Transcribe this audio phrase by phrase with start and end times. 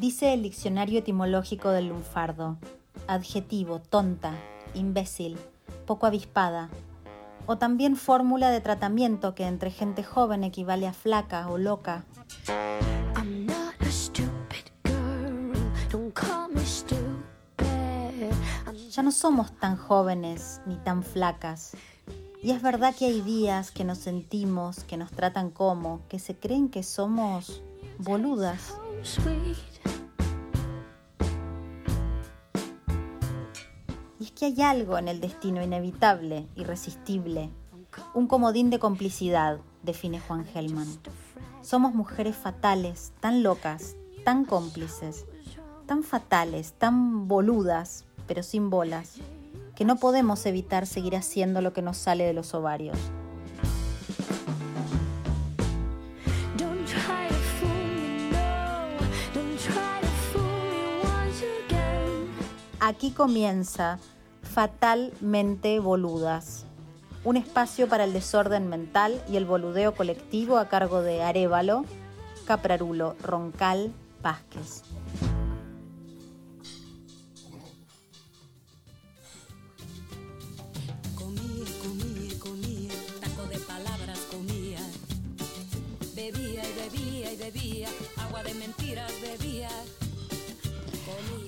[0.00, 2.58] Dice el diccionario etimológico del lunfardo,
[3.08, 4.34] adjetivo, tonta,
[4.74, 5.36] imbécil,
[5.84, 6.68] poco avispada,
[7.46, 12.04] o también fórmula de tratamiento que entre gente joven equivale a flaca o loca.
[18.96, 21.72] Ya no somos tan jóvenes ni tan flacas.
[22.42, 26.34] Y es verdad que hay días que nos sentimos, que nos tratan como, que se
[26.34, 27.62] creen que somos
[27.98, 28.78] boludas.
[34.18, 37.50] Y es que hay algo en el destino inevitable, irresistible,
[38.14, 40.88] un comodín de complicidad, define Juan Gelman.
[41.60, 45.26] Somos mujeres fatales, tan locas, tan cómplices,
[45.84, 49.14] tan fatales, tan boludas, pero sin bolas,
[49.74, 52.98] que no podemos evitar seguir haciendo lo que nos sale de los ovarios.
[62.80, 63.98] Aquí comienza
[64.42, 66.64] Fatalmente Boludas,
[67.24, 71.84] un espacio para el desorden mental y el boludeo colectivo a cargo de Arevalo,
[72.46, 74.84] Caprarulo, Roncal, Vázquez.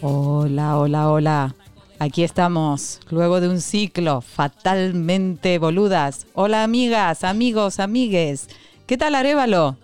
[0.00, 1.54] Hola, hola, hola.
[1.98, 6.28] Aquí estamos, luego de un ciclo fatalmente boludas.
[6.34, 8.48] Hola amigas, amigos, amigues.
[8.86, 9.76] ¿Qué tal Arevalo?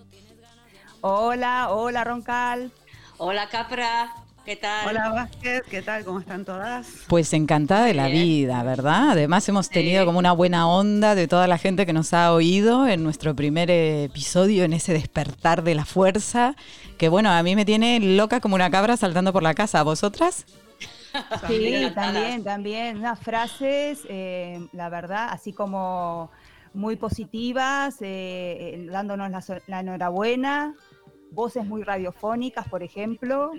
[1.01, 2.71] Hola, hola Roncal.
[3.19, 4.24] Hola Capra.
[4.45, 4.89] ¿Qué tal?
[4.89, 6.05] Hola Vázquez, ¿qué tal?
[6.05, 6.87] ¿Cómo están todas?
[7.09, 9.13] Pues encantada de la vida, ¿verdad?
[9.13, 12.87] Además hemos tenido como una buena onda de toda la gente que nos ha oído
[12.87, 16.57] en nuestro primer episodio, en ese despertar de la fuerza,
[16.99, 19.81] que bueno, a mí me tiene loca como una cabra saltando por la casa.
[19.81, 20.45] ¿A vosotras?
[21.47, 22.99] Sí, también, también.
[22.99, 26.31] Unas frases, eh, la verdad, así como
[26.75, 30.75] muy positivas, eh, eh, dándonos la, la enhorabuena,
[31.31, 33.51] voces muy radiofónicas, por ejemplo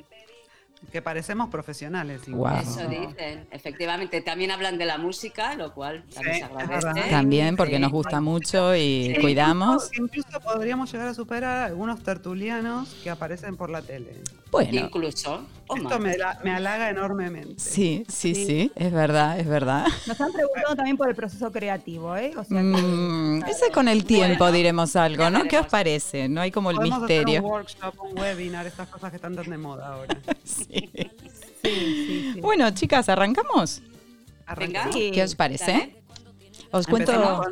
[0.91, 2.21] que parecemos profesionales.
[2.23, 4.21] Eso dicen, efectivamente.
[4.21, 7.09] También hablan de la música, lo cual también se agradece.
[7.09, 9.89] También porque nos gusta mucho y cuidamos.
[9.97, 14.21] Incluso, podríamos llegar a superar a algunos tertulianos que aparecen por la tele.
[14.55, 14.85] Bueno.
[14.85, 15.45] Incluso.
[15.75, 17.55] Esto me, me, halaga enormemente.
[17.57, 19.85] Sí, sí, sí, es verdad, es verdad.
[20.07, 22.31] Nos han preguntado también por el proceso creativo, ¿eh?
[22.37, 25.43] O sea, mm, ese con el tiempo diremos algo, ¿no?
[25.43, 26.29] ¿Qué os parece?
[26.29, 27.39] No hay como el misterio.
[27.39, 30.17] Hacer un workshop, un webinar, estas cosas que están tan de moda ahora.
[30.45, 30.89] sí.
[31.63, 33.81] Sí, sí, bueno, chicas, ¿arrancamos?
[34.45, 34.95] ¿Arrancamos?
[34.95, 35.95] ¿Qué os parece?
[36.71, 37.43] Os cuento.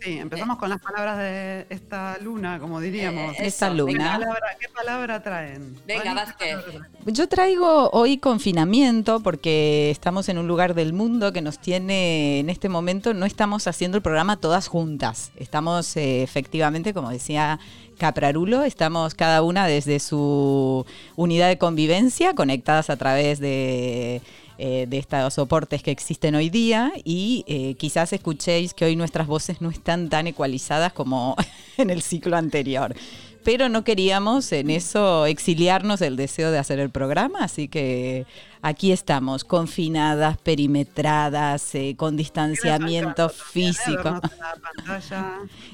[0.00, 3.34] Sí, empezamos con las palabras de esta luna, como diríamos.
[3.38, 4.20] Eh, esta luna.
[4.60, 5.76] ¿Qué palabra, traen?
[5.86, 6.58] Venga, Vázquez.
[7.06, 12.50] Yo traigo hoy confinamiento porque estamos en un lugar del mundo que nos tiene, en
[12.50, 15.32] este momento no estamos haciendo el programa todas juntas.
[15.36, 17.58] Estamos eh, efectivamente, como decía
[17.98, 20.86] Caprarulo, estamos cada una desde su
[21.16, 24.22] unidad de convivencia, conectadas a través de
[24.58, 29.28] eh, de estos soportes que existen hoy día y eh, quizás escuchéis que hoy nuestras
[29.28, 31.36] voces no están tan ecualizadas como
[31.76, 32.94] en el ciclo anterior.
[33.44, 38.26] Pero no queríamos en eso exiliarnos del deseo de hacer el programa, así que
[38.62, 44.20] aquí estamos, confinadas, perimetradas, eh, con distanciamiento físico.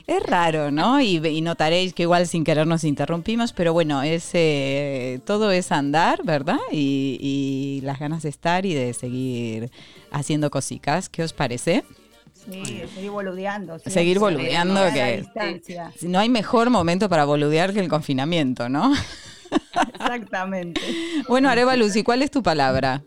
[0.07, 1.01] Es raro, ¿no?
[1.01, 6.23] Y, notaréis que igual sin querer nos interrumpimos, pero bueno, es, eh, todo es andar,
[6.25, 6.59] ¿verdad?
[6.71, 9.71] Y, y las ganas de estar y de seguir
[10.11, 11.09] haciendo cositas.
[11.09, 11.85] ¿Qué os parece?
[12.51, 13.79] Sí, seguir boludeando.
[13.79, 15.25] Seguir boludeando, que
[16.03, 18.93] no hay mejor momento para boludear que el confinamiento, ¿no?
[19.95, 20.81] Exactamente.
[21.29, 23.03] bueno, Arevaluz, ¿y cuál es tu palabra?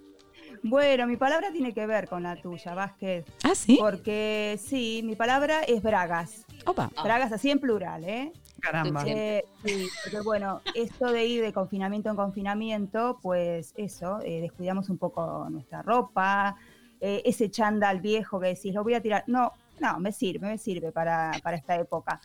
[0.64, 3.26] Bueno, mi palabra tiene que ver con la tuya, Vázquez.
[3.44, 3.78] ¿Ah, sí?
[3.80, 6.46] Porque sí, mi palabra es bragas.
[6.66, 6.92] Opa.
[7.04, 8.34] Bragas así en plural, ¿eh?
[8.60, 9.04] Caramba.
[9.06, 14.90] Eh, sí, porque bueno, esto de ir de confinamiento en confinamiento, pues eso, eh, descuidamos
[14.90, 16.58] un poco nuestra ropa,
[17.00, 19.24] eh, ese chándal viejo que decís, lo voy a tirar.
[19.28, 22.20] No, no, me sirve, me sirve para, para esta época.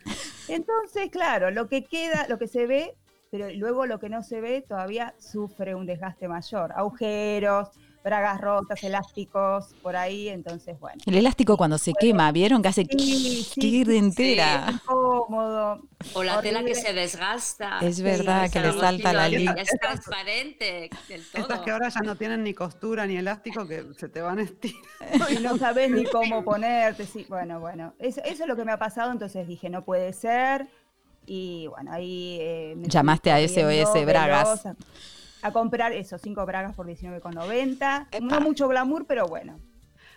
[0.48, 2.96] Entonces, claro, lo que queda, lo que se ve,
[3.32, 6.70] pero luego lo que no se ve todavía sufre un desgaste mayor.
[6.76, 7.70] Agujeros,
[8.04, 11.00] bragas rotas, elásticos, por ahí, entonces bueno.
[11.06, 12.60] El elástico cuando se quema, ¿vieron?
[12.60, 14.66] Que hace Sí, sí, entera.
[14.70, 15.80] Incómodo.
[16.12, 17.78] O la tela que se desgasta.
[17.80, 19.54] Es verdad Sí, que le salta la línea.
[19.56, 21.42] Es transparente del todo.
[21.42, 24.42] Estas que ahora ya no tienen ni costura ni elástico que se te van a
[24.42, 24.82] estirar.
[25.30, 27.06] y no sabes ni cómo ponerte.
[27.06, 30.12] Sí, bueno, bueno, eso, eso es lo que me ha pasado, entonces dije, no puede
[30.12, 30.68] ser.
[31.26, 32.38] Y bueno, ahí...
[32.40, 34.66] eh, me Llamaste a SOS Bragas.
[34.66, 34.74] A,
[35.42, 38.06] a comprar eso, cinco bragas por 19,90.
[38.12, 38.20] Epa.
[38.26, 39.58] No mucho glamour, pero bueno.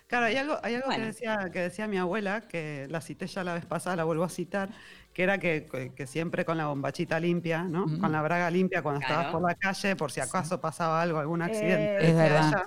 [0.06, 3.42] Claro, hay algo, hay algo que, decía, que decía mi abuela, que la cité ya
[3.42, 4.68] la vez pasada, la vuelvo a citar,
[5.12, 7.86] que era que, que- que siempre con la bombachita limpia, ¿no?
[8.00, 11.42] Con la braga limpia cuando estabas por la calle, por si acaso pasaba algo, algún
[11.42, 11.92] accidente.
[11.92, 12.48] Eh, Es decía verdad.
[12.48, 12.62] ella.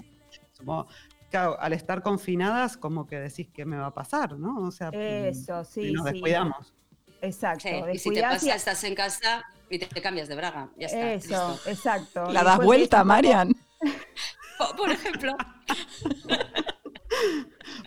[0.58, 0.88] Como,
[1.30, 4.58] claro, al estar confinadas, como que decís qué me va a pasar, ¿no?
[4.68, 6.12] O sea, Eso, si sí, nos sí.
[6.12, 6.74] descuidamos.
[7.22, 7.68] Exacto.
[7.68, 10.70] Sí, y si te pasa, estás en casa y te, te cambias de braga.
[10.78, 11.14] Ya está.
[11.14, 11.70] Eso, listo.
[11.70, 12.32] exacto.
[12.32, 13.54] La das vuelta, Marian.
[14.78, 15.38] Por- ejemplo.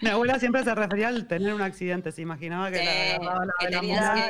[0.00, 3.46] Mi abuela siempre se refería al tener un accidente, se imaginaba que Sí, la agarraba
[3.46, 3.70] la, que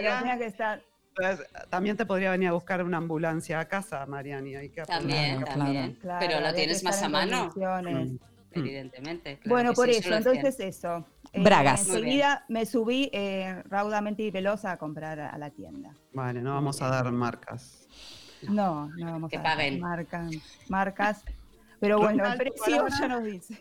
[0.02, 0.82] la estar.
[1.16, 4.56] Entonces, también te podría venir a buscar una ambulancia a casa, Mariani.
[4.56, 5.94] Hay que También, Claro, también.
[6.00, 8.12] Claro, Pero lo tienes más a mano, condiciones.
[8.12, 8.18] Mm.
[8.52, 9.38] evidentemente.
[9.38, 11.06] claro Bueno, por eso, entonces eso.
[11.32, 11.88] Eh, Bragas.
[11.88, 15.94] Enseguida me subí eh, raudamente y veloz a comprar a la tienda.
[16.12, 17.88] Vale, no vamos a dar marcas.
[18.42, 19.80] No, no vamos Que a paguen.
[19.80, 20.30] marcas,
[20.68, 21.24] marcas.
[21.80, 23.60] Pero bueno, el precio ya nos dice.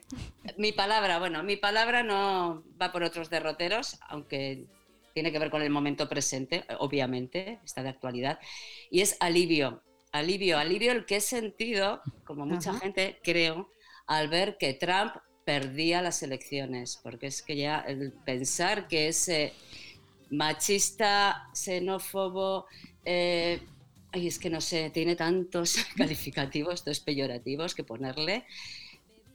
[0.58, 4.66] Mi palabra, bueno, mi palabra no va por otros derroteros, aunque
[5.14, 8.40] tiene que ver con el momento presente, obviamente, está de actualidad,
[8.92, 9.82] y es alivio,
[10.12, 12.80] alivio, alivio el que he sentido, como mucha Ajá.
[12.80, 13.70] gente, creo,
[14.06, 15.14] al ver que Trump
[15.46, 19.54] perdía las elecciones, porque es que ya el pensar que ese
[20.30, 22.66] machista, xenófobo,
[23.06, 23.62] eh,
[24.12, 28.46] ay, es que no sé, tiene tantos calificativos, estos peyorativos que ponerle,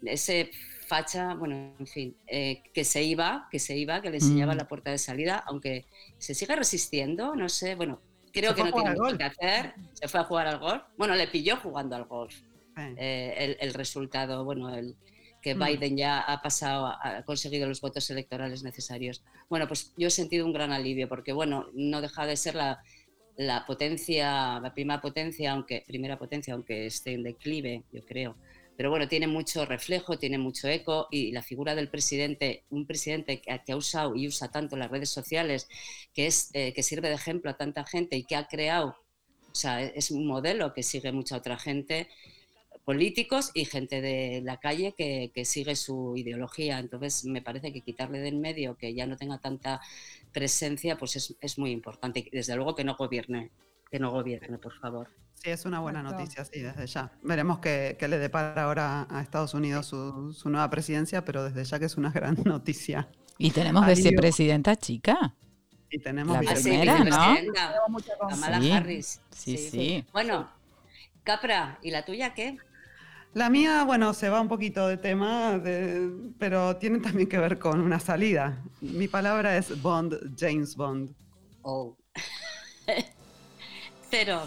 [0.04, 0.50] ese
[0.86, 4.58] facha, bueno, en fin, eh, que se iba, que se iba, que le enseñaba Mm.
[4.58, 5.84] la puerta de salida, aunque
[6.18, 8.00] se sigue resistiendo, no sé, bueno,
[8.32, 11.26] creo que no tiene mucho que hacer, se fue a jugar al golf, bueno, le
[11.26, 12.36] pilló jugando al golf
[12.76, 14.94] eh, el, el resultado, bueno, el
[15.46, 15.64] que Mm.
[15.64, 19.22] Biden ya ha pasado, ha conseguido los votos electorales necesarios.
[19.48, 22.82] Bueno, pues yo he sentido un gran alivio porque, bueno, no deja de ser la,
[23.36, 28.36] la potencia, la primera potencia, aunque primera potencia, aunque esté en declive, yo creo.
[28.76, 33.40] Pero bueno, tiene mucho reflejo, tiene mucho eco y la figura del presidente, un presidente
[33.40, 35.68] que, que ha usado y usa tanto las redes sociales,
[36.12, 38.96] que, es, eh, que sirve de ejemplo a tanta gente y que ha creado,
[39.52, 42.08] o sea, es un modelo que sigue mucha otra gente,
[42.86, 46.78] políticos y gente de la calle que, que sigue su ideología.
[46.78, 49.80] Entonces, me parece que quitarle del medio, que ya no tenga tanta
[50.32, 52.20] presencia, pues es, es muy importante.
[52.20, 53.50] Y Desde luego que no gobierne,
[53.90, 55.08] que no gobierne, por favor.
[55.34, 56.20] Sí, es una buena Exacto.
[56.22, 57.12] noticia, sí, desde ya.
[57.22, 61.64] Veremos qué, qué le depara ahora a Estados Unidos su, su nueva presidencia, pero desde
[61.64, 63.08] ya que es una gran noticia.
[63.38, 64.04] Y tenemos Alivio.
[64.04, 65.34] vicepresidenta chica.
[65.90, 67.04] Y tenemos La Ah, primera, ¿no?
[67.04, 68.26] vicepresidenta, confianza.
[68.28, 69.20] Kamala Sí, Harris.
[69.30, 70.04] sí, sí.
[70.12, 70.48] Bueno,
[71.24, 72.56] Capra, ¿y la tuya qué?
[73.36, 77.58] La mía, bueno, se va un poquito de tema, de- pero tiene también que ver
[77.58, 78.64] con una salida.
[78.80, 81.14] Mi palabra es Bond, James Bond.
[81.60, 81.94] Oh.
[84.10, 84.40] Cero.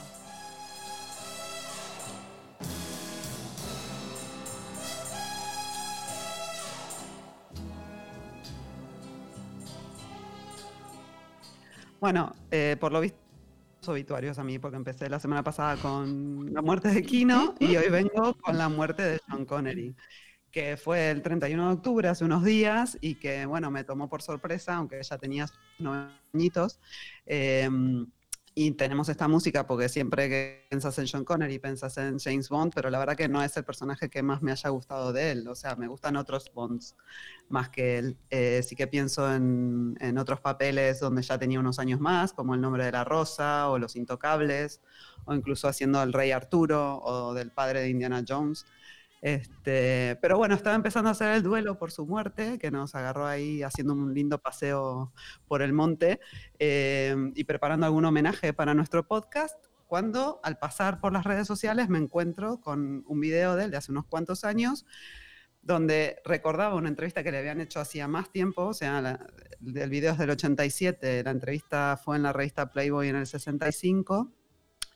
[11.99, 13.18] Bueno, eh, por lo visto,
[13.89, 17.89] obituarios a mí, porque empecé la semana pasada con la muerte de Kino y hoy
[17.89, 19.95] vengo con la muerte de John Connery,
[20.51, 24.21] que fue el 31 de octubre, hace unos días, y que, bueno, me tomó por
[24.21, 25.47] sorpresa, aunque ya tenía
[25.79, 26.79] nueve añitos.
[27.25, 27.69] Eh,
[28.55, 32.73] y tenemos esta música porque siempre que piensas en John Connery piensas en James Bond,
[32.73, 35.47] pero la verdad que no es el personaje que más me haya gustado de él.
[35.47, 36.95] O sea, me gustan otros Bonds
[37.49, 38.17] más que él.
[38.29, 42.55] Eh, sí que pienso en, en otros papeles donde ya tenía unos años más, como
[42.55, 44.81] El nombre de la rosa o Los intocables,
[45.25, 48.65] o incluso haciendo el rey Arturo o del padre de Indiana Jones.
[49.21, 53.27] Este, pero bueno, estaba empezando a hacer el duelo por su muerte, que nos agarró
[53.27, 55.13] ahí haciendo un lindo paseo
[55.47, 56.19] por el monte
[56.57, 59.57] eh, y preparando algún homenaje para nuestro podcast,
[59.87, 63.77] cuando al pasar por las redes sociales me encuentro con un video de él de
[63.77, 64.85] hace unos cuantos años,
[65.61, 69.19] donde recordaba una entrevista que le habían hecho hacía más tiempo, o sea,
[69.61, 74.31] el video es del 87, la entrevista fue en la revista Playboy en el 65,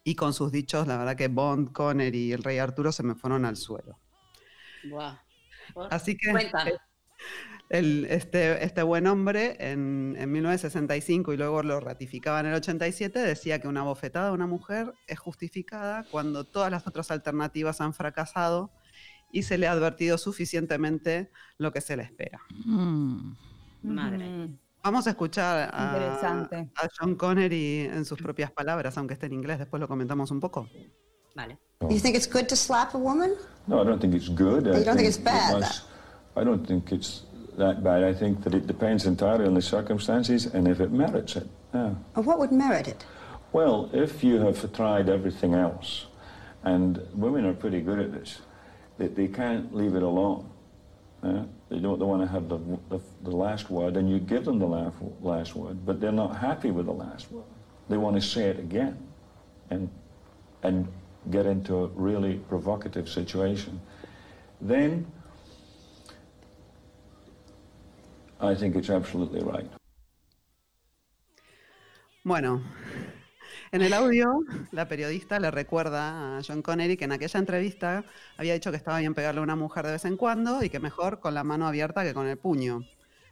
[0.05, 3.15] y con sus dichos, la verdad que Bond, Connery y el rey Arturo se me
[3.15, 3.99] fueron al suelo.
[4.89, 5.17] Buah.
[5.89, 6.33] Así que eh,
[7.69, 13.19] el- este, este buen hombre en, en 1965 y luego lo ratificaba en el 87
[13.19, 17.93] decía que una bofetada a una mujer es justificada cuando todas las otras alternativas han
[17.93, 18.71] fracasado
[19.31, 22.39] y se le ha advertido suficientemente lo que se le espera.
[22.65, 23.33] Mm.
[23.83, 24.49] Madre.
[24.83, 25.93] Vamos a escuchar a,
[26.75, 30.41] a John Connery en sus propias palabras, aunque esté en inglés, después lo comentamos un
[30.41, 30.69] poco.
[31.35, 31.57] Vale.
[31.89, 33.35] You think it's good to slap a woman?
[33.67, 34.67] No, I don't think it's good.
[34.67, 35.57] I You don't think it's bad?
[35.57, 35.83] it must-
[36.35, 37.23] I don't think it's
[37.57, 38.03] that bad.
[38.03, 41.47] I think that it depends entirely on the circumstances and if it merits it.
[41.73, 41.93] Yeah.
[42.15, 43.05] Or what would merit it?
[43.51, 46.07] Well, if you have tried everything else,
[46.63, 48.41] and women are pretty good at this,
[48.97, 50.49] they, they can't leave it alone.
[51.23, 51.43] yeah?
[51.69, 52.57] They don't they want to have the,
[52.89, 56.35] the, the last word, and you give them the last, last word, but they're not
[56.37, 57.45] happy with the last word.
[57.89, 58.97] They want to say it again
[59.69, 59.89] and,
[60.63, 60.87] and
[61.31, 63.79] get into a really provocative situation.
[64.61, 65.05] Then
[68.39, 69.69] I think it's absolutely right.
[72.25, 72.61] Bueno,
[73.71, 78.05] en el audio, la periodista le recuerda a John Connery que en aquella entrevista
[78.37, 80.79] había dicho que estaba bien pegarle a una mujer de vez en cuando y que
[80.79, 82.85] mejor con la mano abierta que con el puño.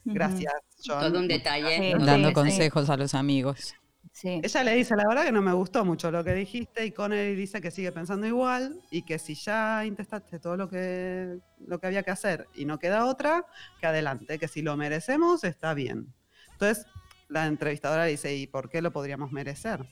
[0.03, 0.99] Gracias, John.
[0.99, 1.95] Todo un detalle.
[1.97, 2.33] Sí, Dando sí.
[2.33, 3.75] consejos a los amigos.
[4.13, 4.41] Sí.
[4.43, 7.33] Ella le dice, la verdad que no me gustó mucho lo que dijiste y Connery
[7.33, 11.87] dice que sigue pensando igual y que si ya intentaste todo lo que, lo que
[11.87, 13.45] había que hacer y no queda otra,
[13.79, 16.13] que adelante, que si lo merecemos está bien.
[16.51, 16.85] Entonces
[17.29, 19.87] la entrevistadora dice, ¿y por qué lo podríamos merecer?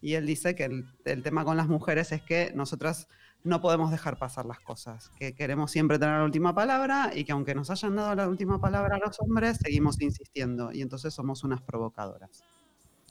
[0.00, 3.08] Y él dice que el, el tema con las mujeres es que nosotras
[3.42, 7.32] no podemos dejar pasar las cosas, que queremos siempre tener la última palabra y que
[7.32, 11.44] aunque nos hayan dado la última palabra a los hombres, seguimos insistiendo y entonces somos
[11.44, 12.44] unas provocadoras.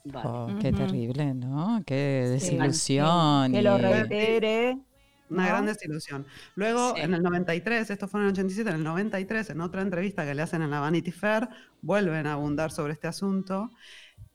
[0.05, 0.29] Vale.
[0.29, 1.81] Oh, qué terrible, ¿no?
[1.85, 3.51] Qué Sí, desilusión.
[3.51, 4.77] Que lo reitere.
[5.29, 5.49] Una ¿no?
[5.49, 6.27] gran desilusión.
[6.53, 7.01] Luego, Sí.
[7.01, 10.35] en el 93, esto fue en el 87, en el 93, en otra entrevista que
[10.35, 11.49] le hacen en la Vanity Fair,
[11.81, 13.71] vuelven a abundar sobre este asunto.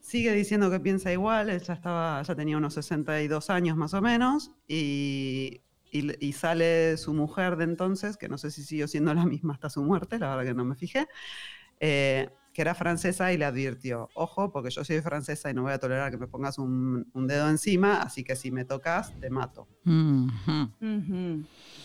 [0.01, 4.51] Sigue diciendo que piensa igual, ella estaba, ya tenía unos 62 años más o menos,
[4.67, 5.61] y,
[5.93, 9.55] y- y sale su mujer de entonces, que no sé si siguió siendo la misma
[9.55, 11.07] hasta su muerte, la verdad que no me fijé,
[11.79, 15.73] eh, que era francesa y le advirtió, ojo, porque yo soy francesa y no voy
[15.73, 19.31] a tolerar que me pongas un, un dedo encima, así que si me tocas, te
[19.31, 19.67] mato.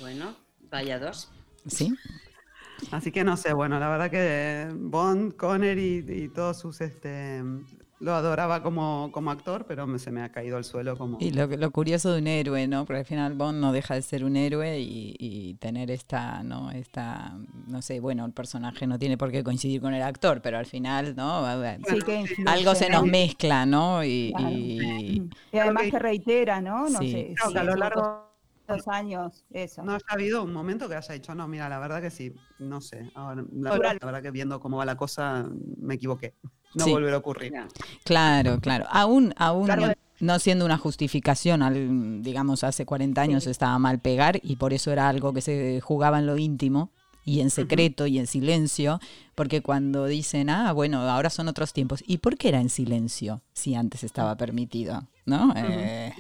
[0.01, 0.35] Bueno,
[0.69, 1.31] vaya dos.
[1.65, 1.95] Sí,
[2.91, 7.41] Así que no sé, bueno, la verdad que Bond, Connery y, y todos sus, este,
[7.99, 11.17] lo adoraba como, como actor, pero me- se me ha caído al suelo como...
[11.19, 12.85] y lo, lo curioso de un héroe, ¿no?
[12.85, 16.71] Porque al final Bond no deja de ser un héroe y, y tener esta, ¿no?
[16.71, 17.37] Esta,
[17.67, 20.65] no sé, bueno, el personaje no tiene por qué coincidir con el actor, pero al
[20.65, 21.45] final, ¿no?
[21.85, 23.07] Sí, que influye, Algo se nos ¿no?
[23.07, 24.03] mezcla, ¿no?
[24.03, 24.49] Y, Claro.
[24.49, 26.89] y- Y además que reitera, ¿no?
[26.89, 27.11] No Sí.
[27.11, 28.25] sé, Creo que a lo largo
[28.67, 29.83] dos años, eso.
[29.83, 32.81] no haya habido un momento que haya dicho, no, mira, la verdad que sí, no
[32.81, 35.47] sé, ahora, la verdad que viendo cómo va la cosa,
[35.77, 36.33] me equivoqué.
[36.75, 36.91] No Sí.
[36.91, 37.53] volverá a ocurrir.
[38.03, 38.85] Claro, claro.
[38.89, 44.39] Aún, aún de- no siendo una justificación, al, digamos, hace 40 años estaba mal pegar
[44.43, 46.91] y por eso era algo que se jugaba en lo íntimo
[47.25, 48.99] y en secreto y en silencio,
[49.33, 53.41] porque cuando dicen, ah, bueno, ahora son otros tiempos, ¿y por qué era en silencio
[53.53, 55.07] si antes estaba permitido?
[55.25, 55.51] ¿No?
[55.55, 56.13] Eh,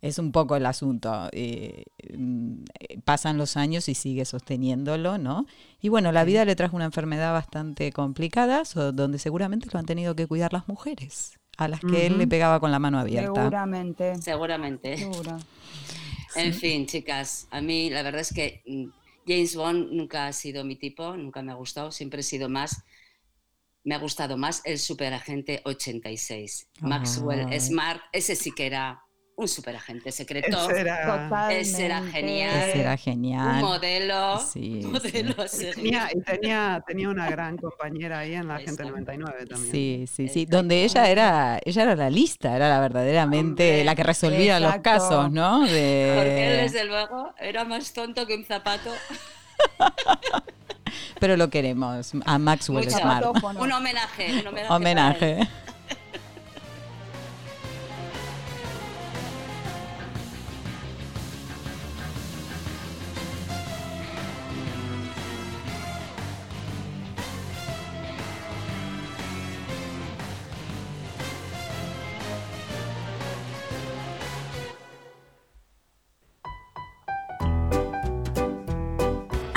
[0.00, 1.28] Es un poco el asunto.
[1.32, 1.84] eh,
[2.16, 2.62] mm,
[3.04, 5.46] pasan los años y sigue sosteniéndolo, ¿no?
[5.80, 9.86] Y bueno, la vida le trajo una enfermedad bastante complicada, so- donde seguramente lo han
[9.86, 13.32] tenido que cuidar las mujeres, a las que él le pegaba con la mano abierta.
[13.42, 14.22] Seguramente.
[14.22, 14.96] Seguramente.
[14.98, 15.38] Seguro.
[16.36, 18.84] En fin, chicas, a mí la verdad es que mm,
[19.26, 22.82] James Bond nunca ha sido mi tipo, nunca me ha gustado, siempre he sido más,
[23.84, 26.68] me ha gustado más el superagente 86.
[26.80, 27.60] Maxwell.
[27.60, 29.02] Smart, ese sí que era
[29.38, 31.60] un superagente secreto, Ese era- Totalmente.
[31.60, 32.68] Ese era genial.
[32.68, 33.60] Ese era un genial.
[33.62, 35.34] modelo, Sí, modelo
[35.74, 38.90] tenía, y tenía, tenía una gran compañera ahí en la Gente Exacto.
[38.90, 39.70] 99 también.
[39.72, 40.40] Sí, sí, sí.
[40.40, 40.56] Exacto.
[40.56, 44.74] Donde ella era, ella era la lista, era la verdaderamente Hombre, la que resolvía los
[44.78, 45.60] casos, ¿no?
[45.60, 48.90] Porque él, desde luego, era más tonto que un zapato.
[51.20, 52.98] Pero lo queremos, a Maxwell Mucho.
[52.98, 53.26] Smart.
[53.60, 54.52] Un homenaje, un homenaje.
[54.52, 54.66] para él.
[54.72, 55.48] Homenaje.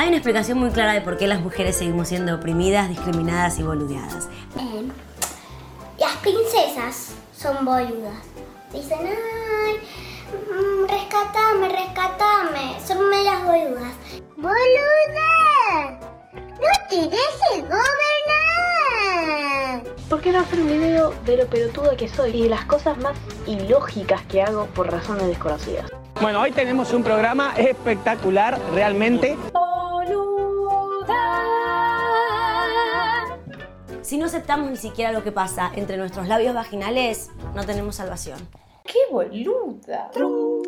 [0.01, 3.61] Hay una explicación muy clara de por qué las mujeres seguimos siendo oprimidas, discriminadas y
[3.61, 4.29] boludeadas.
[4.59, 4.89] Eh,
[5.99, 8.17] las princesas son boludas.
[8.73, 9.77] Dicen, ay,
[10.33, 12.79] mm, rescatame, rescatame.
[12.83, 13.93] Son meras boludas.
[14.37, 15.99] ¡Boluda!
[16.33, 19.83] ¡No te dejes gobernar!
[20.09, 22.97] ¿Por qué no hacer un video de lo pelotuda que soy y de las cosas
[22.97, 23.13] más
[23.45, 25.91] ilógicas que hago por razones desconocidas?
[26.19, 29.37] Bueno, hoy tenemos un programa espectacular, realmente.
[34.01, 38.39] Si no aceptamos ni siquiera lo que pasa entre nuestros labios vaginales, no tenemos salvación.
[38.83, 40.09] ¡Qué boluda!
[40.11, 40.63] ¡Trum!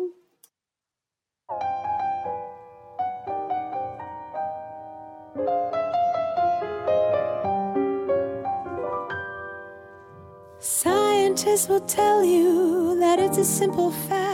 [10.58, 14.33] Scientists will tell you that it's a simple fact.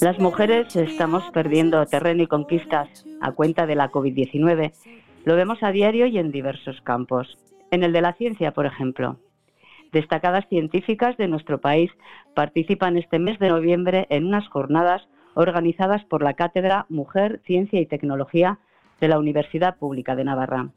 [0.00, 4.72] Las mujeres estamos perdiendo terreno y conquistas a cuenta de la COVID-19.
[5.24, 7.38] Lo vemos a diario y en diversos campos.
[7.70, 9.18] En el de la ciencia, por ejemplo.
[9.92, 11.90] Destacadas científicas de nuestro país
[12.34, 17.86] participan este mes de noviembre en unas jornadas organizadas por la Cátedra Mujer, Ciencia y
[17.86, 18.58] Tecnología
[19.00, 20.68] de la Universidad Pública de Navarra.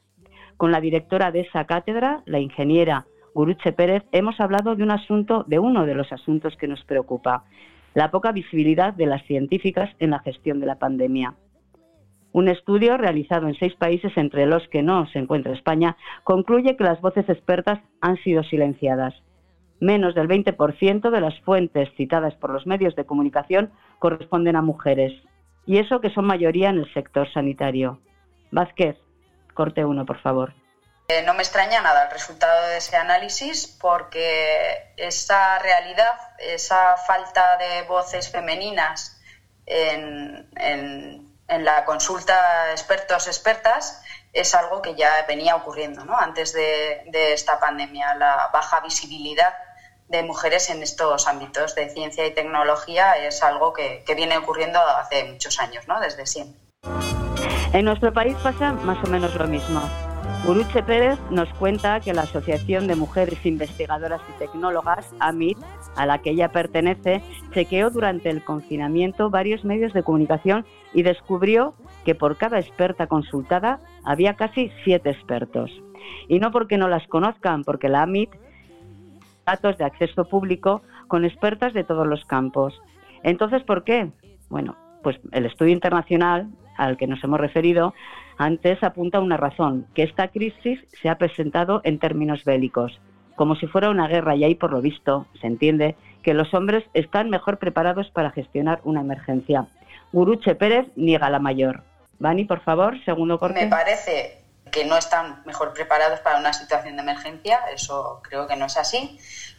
[0.58, 5.44] Con la directora de esa cátedra, la ingeniera Guruche Pérez, hemos hablado de un asunto,
[5.48, 7.44] de uno de los asuntos que nos preocupa,
[7.98, 11.34] la poca visibilidad de las científicas en la gestión de la pandemia.
[12.32, 16.84] Un estudio realizado en seis países, entre los que no se encuentra España, concluye que
[16.84, 19.16] las voces expertas han sido silenciadas.
[19.80, 25.14] Menos del 20% de las fuentes citadas por los medios de comunicación corresponden a mujeres,
[25.66, 27.98] y eso que son mayoría en el sector sanitario.
[28.52, 28.96] Vázquez,
[29.56, 30.54] corte uno, por favor.
[31.10, 37.56] Eh, no me extraña nada el resultado de ese análisis porque esa realidad, esa falta
[37.56, 39.18] de voces femeninas
[39.66, 40.50] en,
[41.48, 48.82] la consulta expertos-expertas es algo que ya venía ocurriendo antes de, esta pandemia, la baja
[48.82, 49.54] visibilidad
[50.10, 54.82] de mujeres en estos ámbitos de ciencia y tecnología es algo que, que viene ocurriendo
[54.82, 56.02] hace muchos años, ¿no?
[56.02, 56.60] desde siempre.
[57.72, 59.90] En nuestro país pasa más o menos lo mismo.
[60.46, 65.58] Uruche Pérez nos cuenta que la Asociación de Mujeres Investigadoras y Tecnólogas, AMIT,
[65.96, 71.74] a la que ella pertenece, chequeó durante el confinamiento varios medios de comunicación y descubrió
[72.06, 75.72] que por cada experta consultada había casi siete expertos.
[76.30, 78.30] Y no porque no las conozcan, porque la AMIT
[79.46, 82.80] datos de acceso público con expertas de todos los campos.
[83.24, 84.12] Entonces, ¿por qué?
[84.50, 87.94] Bueno, pues el estudio internacional al que nos hemos referido
[88.38, 93.00] antes apunta una razón, que esta crisis se ha presentado en términos bélicos,
[93.36, 96.84] como si fuera una guerra y ahí por lo visto se entiende que los hombres
[96.94, 99.68] están mejor preparados para gestionar una emergencia.
[100.12, 101.84] Guruche Pérez niega la mayor.
[102.20, 103.62] Vani, por favor, segundo corte.
[103.62, 108.56] Me parece que no están mejor preparados para una situación de emergencia, eso creo que
[108.56, 109.18] no es así,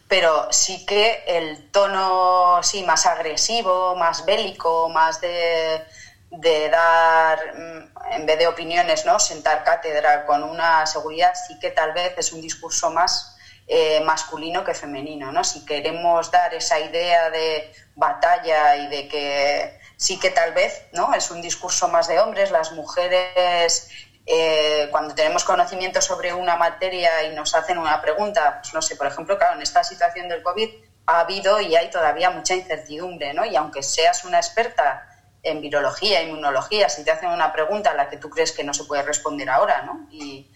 [0.08, 5.82] pero sí que el tono sí más agresivo, más bélico, más de
[6.30, 9.18] de dar, mm, en vez de opiniones, ¿no?
[9.18, 13.36] sentar cátedra con una seguridad, sí que tal vez es un discurso más
[13.66, 15.32] eh, masculino que femenino.
[15.32, 15.44] ¿no?
[15.44, 21.12] Si queremos dar esa idea de batalla y de que sí que tal vez ¿no?
[21.14, 23.90] es un discurso más de hombres, las mujeres
[24.30, 28.94] eh, cuando tenemos conocimiento sobre una materia y nos hacen una pregunta, pues no sé,
[28.94, 30.68] por ejemplo, claro, en esta situación del COVID
[31.06, 33.46] ha habido y hay todavía mucha incertidumbre, ¿no?
[33.46, 35.08] Y aunque seas una experta
[35.42, 38.74] en virología, inmunología, si te hacen una pregunta a la que tú crees que no
[38.74, 40.06] se puede responder ahora, ¿no?
[40.10, 40.50] Y,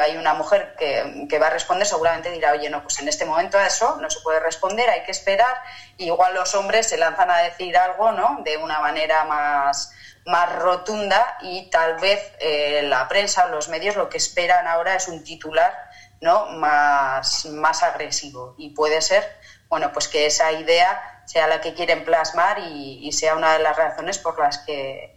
[0.00, 3.56] hay una mujer que, va a responder, seguramente dirá, oye, no, pues en este momento
[3.56, 5.54] a eso no se puede responder, hay que esperar.
[5.96, 8.40] igual los hombres se lanzan a decir algo, ¿no?
[8.42, 9.92] De una manera más,
[10.24, 14.96] más rotunda y tal vez eh, la prensa o los medios lo que esperan ahora
[14.96, 15.72] es un titular,
[16.20, 16.46] ¿no?
[16.46, 18.56] Más, más agresivo.
[18.58, 23.36] Y puede ser, bueno, pues que esa idea sea la que quieren plasmar y, sea
[23.36, 25.12] una de las razones por las que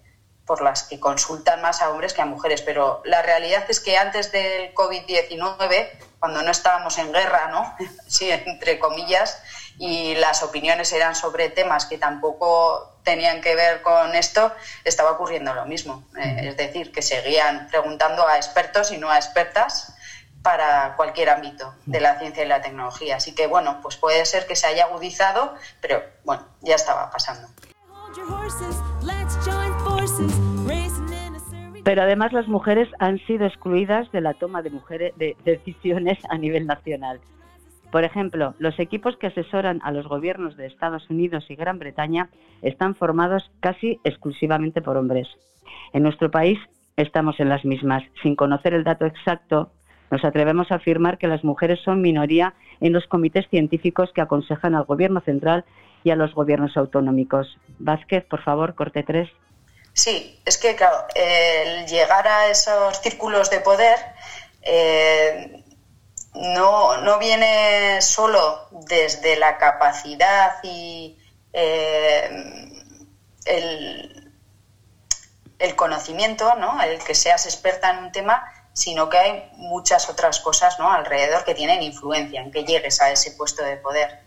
[0.45, 2.63] por las que consultan más a hombres que a mujeres.
[2.63, 7.75] Pero la realidad es que antes del COVID-19, cuando no estábamos en guerra, ¿no?
[8.07, 9.43] sí, entre comillas,
[9.77, 14.51] y las opiniones eran sobre temas que tampoco tenían que ver con esto,
[14.83, 16.03] estaba ocurriendo lo mismo.
[16.17, 19.93] Eh, es decir, que seguían preguntando a expertos y no a expertas
[20.41, 23.17] para cualquier ámbito de la ciencia y la tecnología.
[23.17, 27.47] Así que bueno, pues puede ser que se haya agudizado, pero bueno, ya estaba pasando.
[31.83, 36.37] Pero además las mujeres han sido excluidas de la toma de, mujeres, de decisiones a
[36.37, 37.19] nivel nacional.
[37.91, 42.29] Por ejemplo, los equipos que asesoran a los gobiernos de Estados Unidos y Gran Bretaña
[42.61, 45.27] están formados casi exclusivamente por hombres.
[45.93, 46.59] En nuestro país
[46.97, 49.71] estamos en las mismas, sin conocer el dato exacto
[50.11, 54.75] nos atrevemos a afirmar que las mujeres son minoría en los comités científicos que aconsejan
[54.75, 55.65] al Gobierno central
[56.03, 57.57] y a los gobiernos autonómicos.
[57.79, 59.29] Vázquez, por favor, corte 3.
[59.93, 63.97] Sí, es que, claro, el llegar a esos círculos de poder
[64.61, 65.63] eh,
[66.33, 71.17] no, viene solo desde la capacidad y
[71.51, 72.71] eh,
[73.45, 74.33] el,
[75.57, 76.81] el, conocimiento, ¿no?
[76.81, 78.43] el que seas experta en un tema,
[78.73, 80.91] sino que hay muchas otras cosas ¿no?
[80.91, 84.19] alrededor que tienen influencia en que llegues a ese puesto de poder.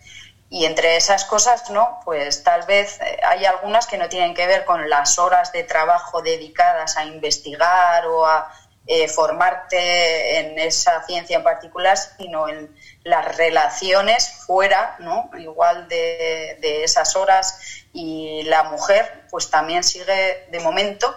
[0.51, 2.01] Y entre esas cosas, ¿no?
[2.05, 5.65] Pues tal vez eh, hay algunas que no tienen que ver con las horas de
[5.65, 8.53] trabajo dedicadas a investigar o a
[8.87, 15.31] eh, formarte en esa ciencia en particular, sino en las relaciones fuera, ¿no?
[15.39, 17.59] Igual de, esas horas.
[17.93, 21.15] Y la mujer, pues también sigue de momento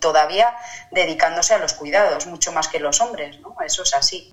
[0.00, 0.54] todavía
[0.90, 3.54] dedicándose a los cuidados, mucho más que los hombres, ¿no?
[3.64, 4.32] Eso es así.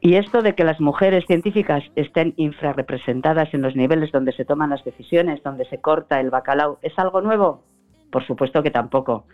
[0.00, 4.68] Y esto de que las mujeres científicas estén infrarrepresentadas en los niveles donde se toman
[4.68, 7.62] las decisiones, donde se corta el bacalao, ¿es algo nuevo?
[8.12, 9.24] Por supuesto que tampoco.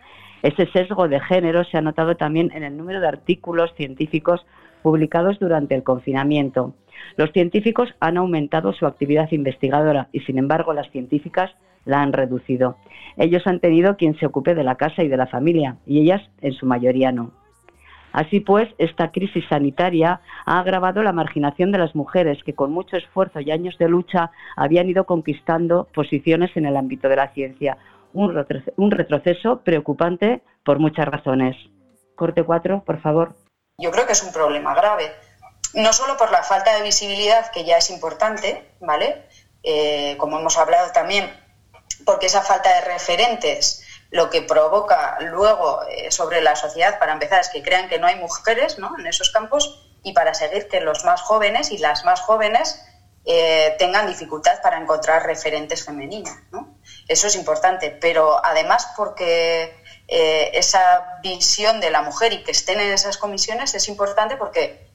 [0.43, 4.47] Ese sesgo de género se ha notado también en el número de artículos científicos
[4.81, 6.75] publicados durante el confinamiento.
[7.17, 11.51] Los científicos han aumentado su actividad investigadora y, sin embargo, las científicas
[11.85, 12.77] la han reducido.
[13.17, 16.23] Ellos han tenido quien se ocupe de la casa y de la familia, y ellas,
[16.41, 17.33] en su mayoría, no.
[18.13, 22.97] Así pues, esta crisis sanitaria ha agravado la marginación de las mujeres que con mucho
[22.97, 27.79] esfuerzo y años de lucha habían ido conquistando posiciones en el ámbito de la ciencia.
[28.13, 28.35] Un,
[28.91, 31.57] retroceso preocupante por muchas razones.
[32.17, 33.37] Corte 4, por favor.
[33.81, 35.15] Yo creo que es un problema grave.
[35.73, 39.27] No solo por la falta de visibilidad, que ya es importante, ¿vale?
[39.63, 41.33] Eh, como hemos hablado también,
[42.05, 47.41] porque esa falta de referentes lo que provoca luego eh, sobre la sociedad, para empezar,
[47.41, 48.93] es que crean que no hay mujeres ¿no?
[48.99, 52.83] en esos campos y para seguir que los más jóvenes y las más jóvenes
[53.25, 56.37] eh, tengan dificultad para encontrar referentes femeninas.
[57.07, 59.80] Eso es importante, pero además porque
[60.13, 64.91] eh, esa visión de la mujer y que estén en esas comisiones es importante porque,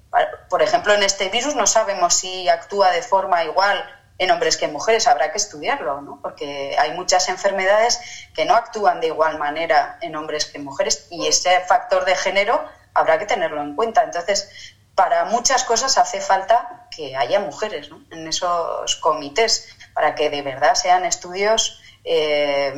[0.50, 3.82] por ejemplo, en este virus no sabemos si actúa de forma igual
[4.18, 5.08] en hombres que en mujeres.
[5.08, 6.20] Habrá que estudiarlo, ¿no?
[6.22, 8.02] porque hay muchas enfermedades
[8.34, 12.18] que no actúan de igual manera en hombres que en mujeres y ese factor de
[12.18, 12.62] género
[12.94, 14.04] habrá que tenerlo en cuenta.
[14.04, 14.50] Entonces,
[14.96, 20.76] para muchas cosas hace falta que haya mujeres en esos comités para que de verdad
[20.76, 22.74] sean estudios eh,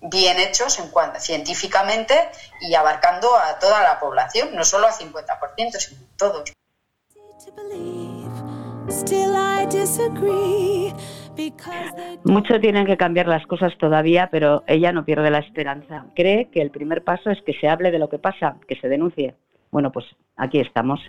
[0.00, 2.14] bien hechos en cuanto, científicamente
[2.60, 6.52] y abarcando a toda la población, no solo al 50%, sino a todos.
[12.24, 16.06] Mucho tienen que cambiar las cosas todavía, pero ella no pierde la esperanza.
[16.16, 18.88] Cree que el primer paso es que se hable de lo que pasa, que se
[18.88, 19.34] denuncie.
[19.70, 20.06] Bueno, pues
[20.36, 21.00] aquí estamos.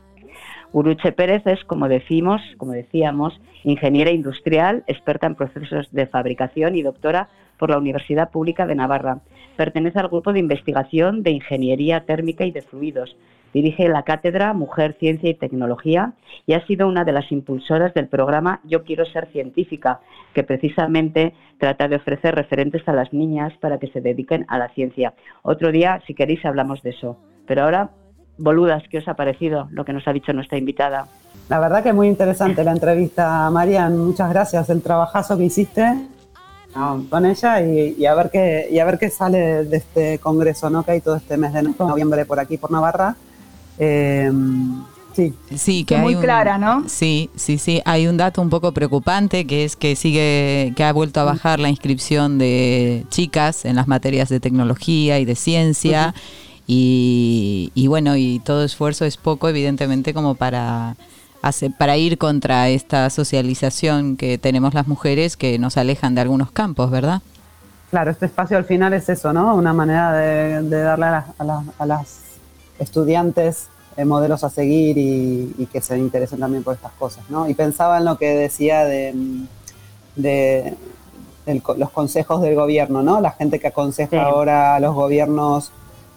[0.71, 6.83] Uruche Pérez es, como decimos, como decíamos, ingeniera industrial, experta en procesos de fabricación y
[6.83, 9.19] doctora por la Universidad Pública de Navarra.
[9.57, 13.15] Pertenece al grupo de investigación de ingeniería térmica y de fluidos,
[13.53, 16.13] Dirige la cátedra Mujer, Ciencia y Tecnología
[16.45, 20.01] y ha sido una de las impulsoras del programa Yo quiero ser científica,
[20.33, 24.69] que precisamente trata de ofrecer referentes a las niñas para que se dediquen a la
[24.69, 25.13] ciencia.
[25.41, 27.17] Otro día, si queréis, hablamos de eso.
[27.47, 27.89] Pero ahora,
[28.39, 31.07] boludas, ¿qué os ha parecido lo que nos ha dicho nuestra invitada?
[31.49, 33.97] La verdad que es muy interesante la entrevista, Marian.
[33.97, 34.69] Muchas gracias.
[34.69, 35.95] El trabajazo que hiciste
[37.09, 40.83] con ella y, a ver qué, y a ver qué sale de este congreso ¿no?
[40.83, 43.15] que hay todo este mes de noviembre por aquí, por Navarra.
[43.79, 44.31] Eh,
[45.15, 45.33] sí.
[45.55, 46.87] Sí, que, muy clara, ¿no?
[46.87, 47.81] Sí, sí, sí.
[47.85, 51.59] Hay un dato un poco preocupante que es que sigue, que ha vuelto a bajar
[51.59, 56.13] la inscripción de chicas en las materias de tecnología y de ciencia.
[56.71, 60.95] Y, y, bueno, y todo esfuerzo es poco, evidentemente, como para
[61.77, 66.91] para ir contra esta socialización que tenemos las mujeres que nos alejan de algunos campos,
[66.91, 67.21] ¿verdad?
[67.89, 69.55] Claro, este espacio al final es eso, ¿no?
[69.55, 71.25] Una manera de, darle a,
[71.77, 72.19] a las
[72.77, 77.49] estudiantes eh, modelos a seguir y, que se interesen también por estas cosas, ¿no?
[77.49, 79.13] Y pensaba en lo que decía de,
[80.15, 80.73] de,
[81.75, 83.19] los consejos del gobierno, ¿no?
[83.19, 85.71] La gente que aconseja ahora a los gobiernos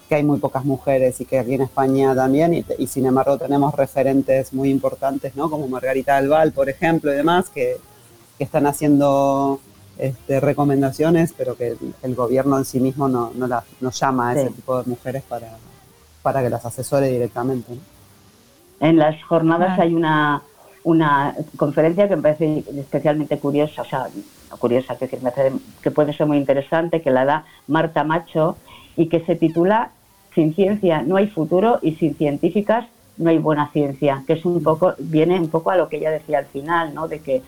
[0.08, 3.74] que hay muy pocas mujeres y que aquí en España también, y, sin embargo tenemos
[3.74, 5.48] referentes muy importantes, ¿no?
[5.50, 7.76] Como Margarita Albal, por ejemplo, y demás, que,
[8.38, 9.60] están haciendo
[9.98, 14.82] este, recomendaciones, pero que el, gobierno en sí mismo no, no, llama a ese tipo
[14.82, 15.58] de mujeres para,
[16.22, 17.74] para que las asesore directamente.
[18.80, 20.42] En las jornadas hay una,
[20.82, 24.08] una conferencia que me parece especialmente curiosa, o sea,
[24.58, 25.08] curiosa, que,
[25.80, 28.56] que puede ser muy interesante, que la da Marta Macho
[28.96, 29.90] y que se titula
[30.34, 32.86] Sin ciencia no hay futuro y sin científicas
[33.18, 36.10] no hay buena ciencia, que es un poco, viene un poco a lo que ella
[36.10, 37.08] decía al final, ¿no?
[37.08, 37.42] De que,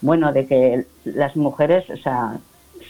[0.00, 2.38] bueno, de que las mujeres, o sea,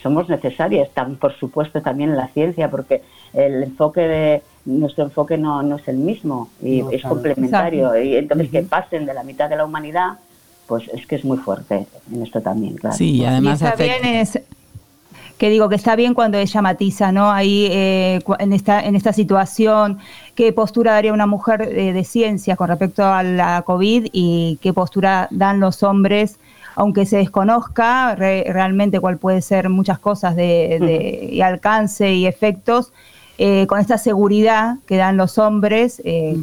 [0.03, 3.01] somos necesarias, tan, por supuesto también en la ciencia, porque
[3.33, 7.99] el enfoque de, nuestro enfoque no, no es el mismo y es complementario.
[8.01, 10.19] Y entonces que pasen de la mitad de la humanidad,
[10.67, 12.95] pues es que es muy fuerte en esto también, claro.
[12.95, 14.39] Sí, y además y es,
[15.39, 17.31] que digo que está bien cuando ella matiza, ¿no?
[17.31, 19.97] Ahí eh, en, esta, en esta situación,
[20.35, 24.73] qué postura daría una mujer eh, de ciencia con respecto a la COVID y qué
[24.73, 26.37] postura dan los hombres,
[26.75, 32.27] aunque se desconozca re- realmente cuál puede ser muchas cosas de, de- y alcance y
[32.27, 32.91] efectos,
[33.37, 36.01] eh, con esta seguridad que dan los hombres.
[36.05, 36.35] eh,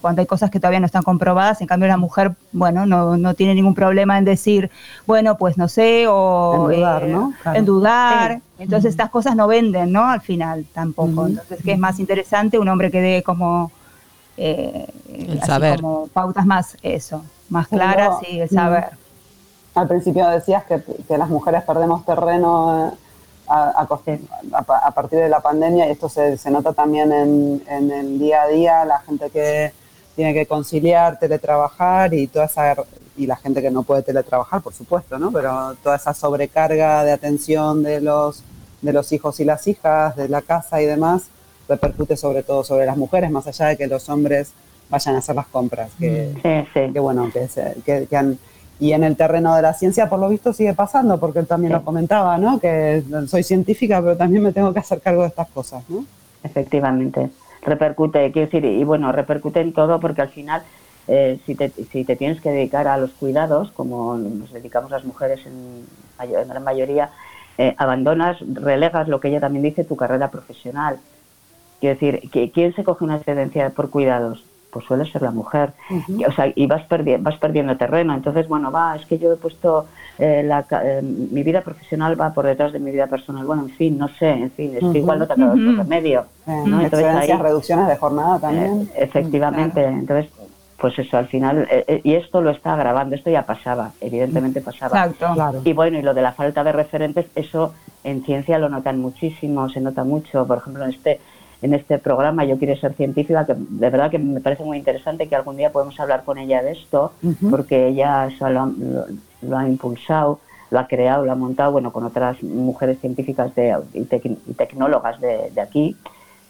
[0.00, 3.34] cuando hay cosas que todavía no están comprobadas, en cambio la mujer, bueno, no, no
[3.34, 4.70] tiene ningún problema en decir,
[5.06, 7.32] bueno, pues no sé, o En dudar, eh, ¿no?
[7.42, 7.58] Claro.
[7.58, 8.34] en dudar.
[8.36, 8.62] Sí.
[8.64, 10.04] Entonces estas cosas no venden, ¿no?
[10.06, 11.26] Al final tampoco.
[11.26, 13.70] Entonces, que es más interesante un hombre que dé como,
[14.36, 15.80] eh, El así saber.
[15.80, 18.90] como pautas más, eso, más claras y el saber.
[19.74, 22.96] mm, Al principio decías que, que las mujeres perdemos terreno eh,
[23.48, 23.88] a, a
[24.86, 28.42] a partir de la pandemia y esto se, se nota también en, en el día
[28.42, 29.72] a día, la gente que
[30.18, 32.74] tiene que conciliar, teletrabajar y toda esa
[33.16, 35.30] y la gente que no puede teletrabajar, por supuesto, ¿no?
[35.30, 38.42] Pero toda esa sobrecarga de atención de los
[38.82, 41.28] de los hijos y las hijas, de la casa y demás,
[41.68, 44.50] repercute sobre todo sobre las mujeres, más allá de que los hombres
[44.90, 45.90] vayan a hacer las compras.
[46.00, 46.32] Que,
[46.92, 48.38] que bueno, que, se- que- que han-
[48.80, 51.72] y en el terreno de la ciencia, por lo visto, sigue pasando, porque él también
[51.72, 52.58] lo comentaba, ¿no?
[52.58, 56.04] Que soy científica, pero también me tengo que hacer cargo de estas cosas, ¿no?
[56.42, 57.30] Efectivamente,
[57.62, 60.64] repercute, quiero decir, y bueno, repercute en todo porque al final,
[61.06, 65.04] eh, si, te, si te tienes que dedicar a los cuidados, como nos dedicamos las
[65.04, 67.12] mujeres en, en gran mayoría,
[67.58, 71.02] eh, abandonas, relegas lo que ella también dice, tu carrera profesional.
[71.80, 74.47] Quiero decir, ¿qui- ¿quién se coge una excedencia por cuidados?
[74.70, 75.72] Pues suele ser la mujer.
[76.08, 78.12] Y, O sea, y vas, perdi- vas perdiendo terreno.
[78.14, 79.86] Entonces, bueno, va, es que yo he puesto
[80.18, 83.46] eh, la ca- eh, mi vida profesional va por detrás de mi vida personal.
[83.46, 85.70] Bueno, en fin, no sé, en fin, es que igual no te ha quedado otro
[85.70, 85.78] Ujú.
[85.78, 86.26] remedio.
[86.46, 86.82] Eh, ¿no?
[86.82, 88.90] Entonces, ahí- reducciones de jornada también.
[88.94, 90.30] eh, efectivamente, entonces,
[90.76, 94.60] pues eso, al final, eh, eh, y esto lo está agravando, esto ya pasaba, evidentemente
[94.60, 95.06] pasaba.
[95.06, 95.34] Exacto.
[95.34, 95.60] Claro.
[95.64, 97.72] Y bueno, y lo de la falta de referentes, eso
[98.04, 101.20] en ciencia lo notan muchísimo, se nota mucho, por ejemplo, en este
[101.60, 105.28] en este programa Yo quiero ser científica, que de verdad que me parece muy interesante
[105.28, 107.12] que algún día podemos hablar con ella de esto,
[107.50, 109.06] porque ella eso lo, ha- lo-
[109.42, 110.40] lo ha impulsado,
[110.70, 114.52] lo ha creado, lo ha montado, bueno, con otras mujeres científicas de, y, tec- y
[114.54, 115.96] tecnólogas de, de aquí,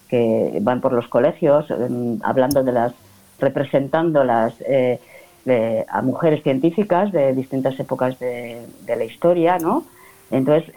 [0.08, 2.92] que van por los colegios em, hablando de las,
[3.38, 4.98] representando las eh,
[5.44, 9.84] de- a mujeres científicas de distintas épocas de, de la historia, ¿no?
[10.30, 10.70] Entonces,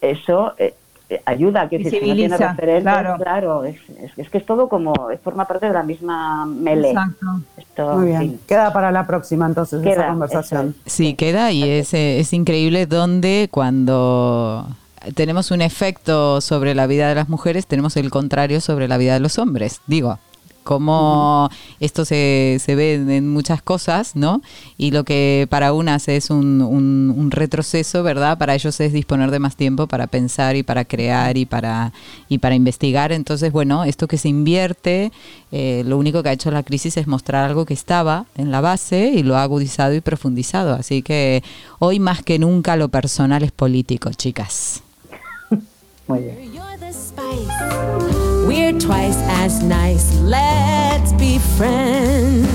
[0.00, 0.74] eso eh,
[1.26, 3.16] ayuda a que si no tiene Visibiliza, referentes, claro.
[3.16, 6.88] claro, es, es- es que es todo como, forma parte de la misma mele.
[6.90, 7.26] Exacto.
[7.56, 8.40] Esto, Muy en bien.
[8.46, 10.74] Queda para la próxima entonces esa Queda, conversación.
[10.86, 14.66] Sí, queda y es, eh, es increíble donde cuando
[15.14, 19.14] tenemos un efecto sobre la vida de las mujeres, tenemos el contrario sobre la vida
[19.14, 19.80] de los hombres.
[19.86, 20.18] Digo,
[20.62, 21.48] como
[21.80, 24.42] esto se, se ve en- en muchas cosas, ¿no?
[24.78, 28.38] Y lo que para unas es un, un- un retroceso, ¿verdad?
[28.38, 31.92] Para ellos es disponer de más tiempo para pensar y para crear y para,
[32.28, 33.12] y para investigar.
[33.12, 35.12] Entonces, bueno, esto que se invierte,
[35.50, 38.60] eh, lo único que ha hecho la crisis es mostrar algo que estaba en la
[38.60, 40.74] base y lo ha agudizado y profundizado.
[40.74, 41.42] Así que
[41.78, 44.82] hoy más que nunca lo personal es político, chicas.
[46.06, 46.52] Muy bien.
[48.52, 50.14] We're twice as nice.
[50.20, 52.46] Let's be friends.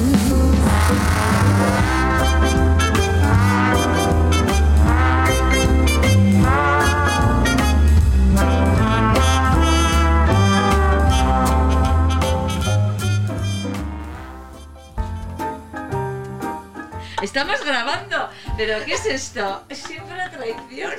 [17.24, 19.64] Estamos grabando, pero ¿qué es esto?
[19.72, 20.92] Siempre la traición.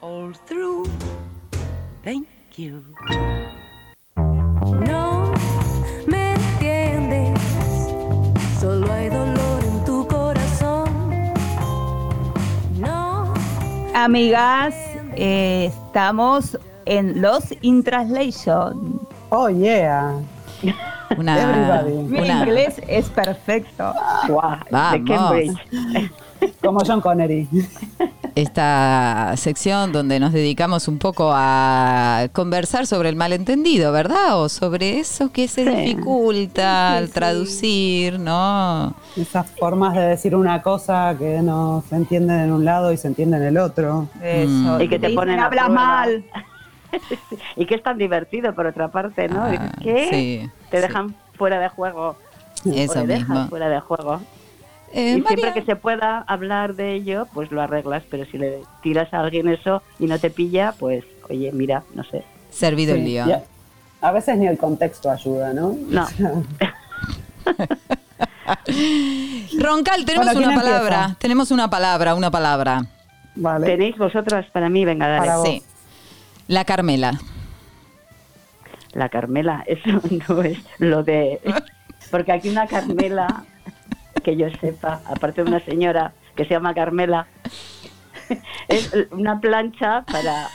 [0.00, 0.88] All through.
[2.04, 2.84] Thank you.
[13.94, 14.74] Amigas,
[15.16, 19.00] eh, estamos en Los in Translation.
[19.30, 20.18] Oh, yeah.
[21.16, 22.02] Una, Everybody.
[22.08, 23.94] Mi una- inglés es perfecto.
[24.70, 25.56] Vamos.
[26.62, 27.48] Como John Connery.
[28.34, 34.40] esta sección donde nos dedicamos un poco a conversar sobre el malentendido, ¿verdad?
[34.40, 38.94] O sobre eso que se dificulta al traducir, ¿no?
[39.16, 43.08] Esas formas de decir una cosa que no se entienden en un lado y se
[43.08, 44.08] entiende en el otro.
[44.22, 44.80] Eso.
[44.80, 45.80] Y que te ponen a habla prueba.
[45.80, 46.24] mal.
[47.56, 49.44] y que es tan divertido, por otra parte, ¿no?
[49.82, 50.08] ¿Qué?
[50.08, 50.82] Ah, sí, te sí.
[50.82, 52.16] dejan fuera de juego.
[52.64, 53.48] Eso o le dejan mismo.
[53.48, 54.20] fuera de juego.
[54.96, 58.38] Eh, y María- siempre que se pueda hablar de ello, pues lo arreglas, pero si
[58.38, 62.22] le tiras a alguien eso y no te pilla, pues, oye, mira, no sé.
[62.50, 63.24] Servido el Sí, lío.
[64.00, 65.76] a, veces ni el contexto ayuda, ¿no?
[65.88, 66.06] No.
[69.58, 70.96] Roncal, tenemos Bueno, ¿quién una palabra.
[71.02, 71.18] empieza?
[71.18, 72.84] Tenemos una palabra, una palabra.
[73.34, 73.66] Vale.
[73.66, 74.84] ¿Tenéis vosotras para mí?
[74.84, 75.26] Venga, dale.
[75.26, 75.42] Para.
[75.42, 75.62] Sí.
[76.48, 77.18] La Carmela.
[78.92, 81.40] La Carmela, eso no es lo de...
[82.10, 83.44] Porque aquí una Carmela,
[84.24, 87.28] que yo sepa, aparte de una señora que se llama Carmela,
[88.68, 90.48] es una plancha para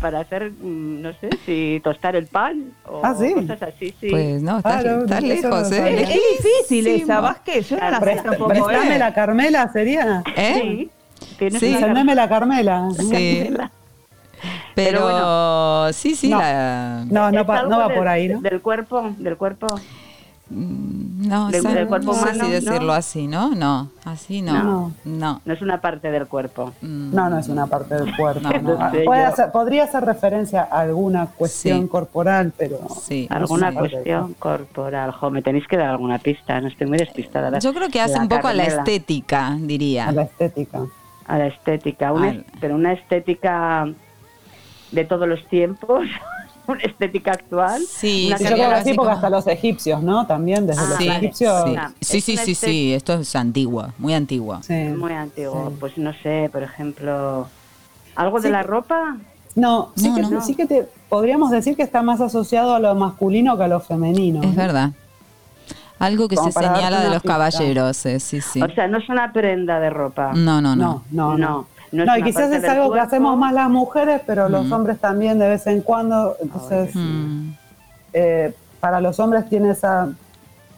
[0.00, 3.32] para hacer, mm, no sé, si tostar el pan o Ah, ¿sí?
[3.32, 4.08] cosas así, sí.
[4.10, 6.02] Pues no, estás eso lejos, no ¿eh?
[6.02, 6.08] Es
[6.42, 7.70] difícil esa, Vázquez.
[7.70, 8.48] Yo no la sé tampoco.
[8.48, 8.98] Préstame ¿eh?
[8.98, 10.22] la Carmela, sería.
[10.36, 10.54] ¿Eh?
[10.60, 10.90] Sí,
[11.38, 11.70] tienes Sí.
[11.70, 12.14] una Carmela.
[12.14, 12.88] La Carmela.
[12.98, 13.48] Sí.
[14.74, 16.38] Pero, Pero sí, sí, No.
[16.38, 17.04] la...
[17.08, 18.40] No, no, pa- va del- por ahí, ¿no?
[18.42, 19.68] Del cuerpo, del cuerpo.
[20.50, 22.92] No, Del- del cuerpo no sé humano, si decirlo ¿no?
[22.92, 23.54] así, ¿no?
[23.54, 24.62] No, así no.
[24.62, 24.92] No.
[25.04, 25.40] No.
[25.44, 26.72] No es una parte del cuerpo.
[26.82, 27.14] Mm.
[27.14, 28.40] No, no es una parte del cuerpo.
[28.42, 29.28] No, no, no sé puede yo.
[29.28, 31.88] hacer- podría hacer referencia a alguna cuestión Sí.
[31.88, 33.26] corporal, pero Sí.
[33.30, 35.12] no es Alguna cuestión corporal.
[35.12, 37.50] Jo, me tenéis que dar alguna pista, no estoy muy despistada.
[37.50, 40.08] La- Yo creo que hace un poco a la estética, diría.
[40.08, 40.80] A la estética.
[41.26, 43.88] A la estética, una Al- es- pero una estética
[44.92, 46.06] de todos los tiempos,
[46.68, 47.82] una estética actual.
[47.88, 50.26] Sí, una Sí, sí, yo creo que así sí, porque hasta los egipcios, ¿no?
[50.26, 51.64] También desde Ah, los Sí, egipcios.
[52.00, 54.60] sí, sí, sí, sí, sí, esto es antigua, muy antigua.
[54.62, 54.74] sí.
[54.96, 55.68] muy antiguo.
[55.70, 55.76] Sí.
[55.80, 57.48] Pues no sé, por ejemplo,
[58.16, 59.16] algo de la ropa.
[59.56, 60.40] No, sí, No, que, no.
[60.44, 63.78] sí que te, podríamos decir que está más asociado a lo masculino que a lo
[63.80, 64.42] femenino.
[64.42, 64.90] Es verdad.
[66.00, 67.28] Algo que Como se señala de los pista.
[67.28, 68.60] caballeros, eh, sí, sí.
[68.60, 70.32] O sea, no es una prenda de ropa.
[70.34, 71.04] No, no, no.
[71.12, 71.66] No, no, no.
[71.94, 72.04] No.
[72.04, 74.98] no es No, y quizás es algo que hacemos más las mujeres, pero los hombres
[74.98, 76.36] también de vez en cuando.
[76.42, 77.50] Entonces, Mm.
[78.12, 80.08] eh, para los hombres tiene esa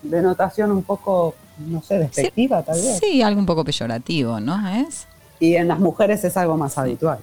[0.02, 2.98] denotación un poco, no sé, despectiva tal vez.
[3.00, 4.68] Sí, algo un poco peyorativo, ¿no?
[4.68, 5.07] ¿Es?
[5.40, 7.18] Y en las mujeres es algo más habitual.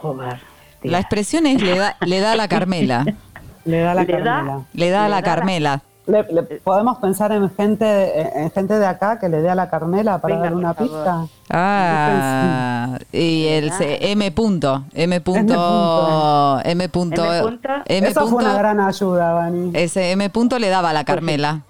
[0.00, 0.40] Joder.
[0.82, 0.92] tía.
[0.92, 3.04] La expresión es le da, le da a la Carmela.
[3.64, 4.62] Le da la Le da- Carmela.
[4.72, 5.82] Le da a Le la da la- Carmela.
[6.08, 9.68] Le- le- podemos pensar en gente, en gente de acá que le dé a la
[9.68, 11.26] Carmela para Venga, dar una pista.
[11.50, 16.60] Ah, y el se- M punto, M punto.
[16.64, 17.72] M punto, M punto.
[17.86, 19.70] M Eso fue una gran ayuda, Vani.
[19.74, 21.60] ese M punto le daba a la Carmela.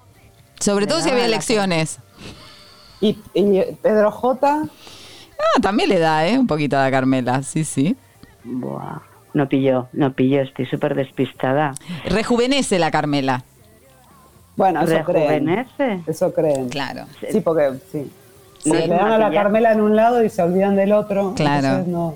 [0.61, 1.99] Sobre Le todo si había elecciones.
[3.01, 4.63] Y, y Pedro J.
[4.63, 6.39] Ah, también le da, ¿eh?
[6.39, 7.97] Un poquito a la Carmela, sí, sí.
[8.45, 9.01] Buah.
[9.35, 11.75] No pilló, no pilló, estoy súper despistada.
[12.07, 13.45] Rejuvenece la Carmela.
[14.59, 15.67] Bueno, eso creen.
[16.07, 16.69] Eso creen.
[16.69, 17.07] Claro.
[17.31, 18.11] Sí, porque sí.
[18.59, 19.31] Se le dan a la.
[19.31, 21.33] Carmela en un lado y se olvidan del otro.
[21.37, 21.69] Claro.
[21.69, 22.15] entonces no,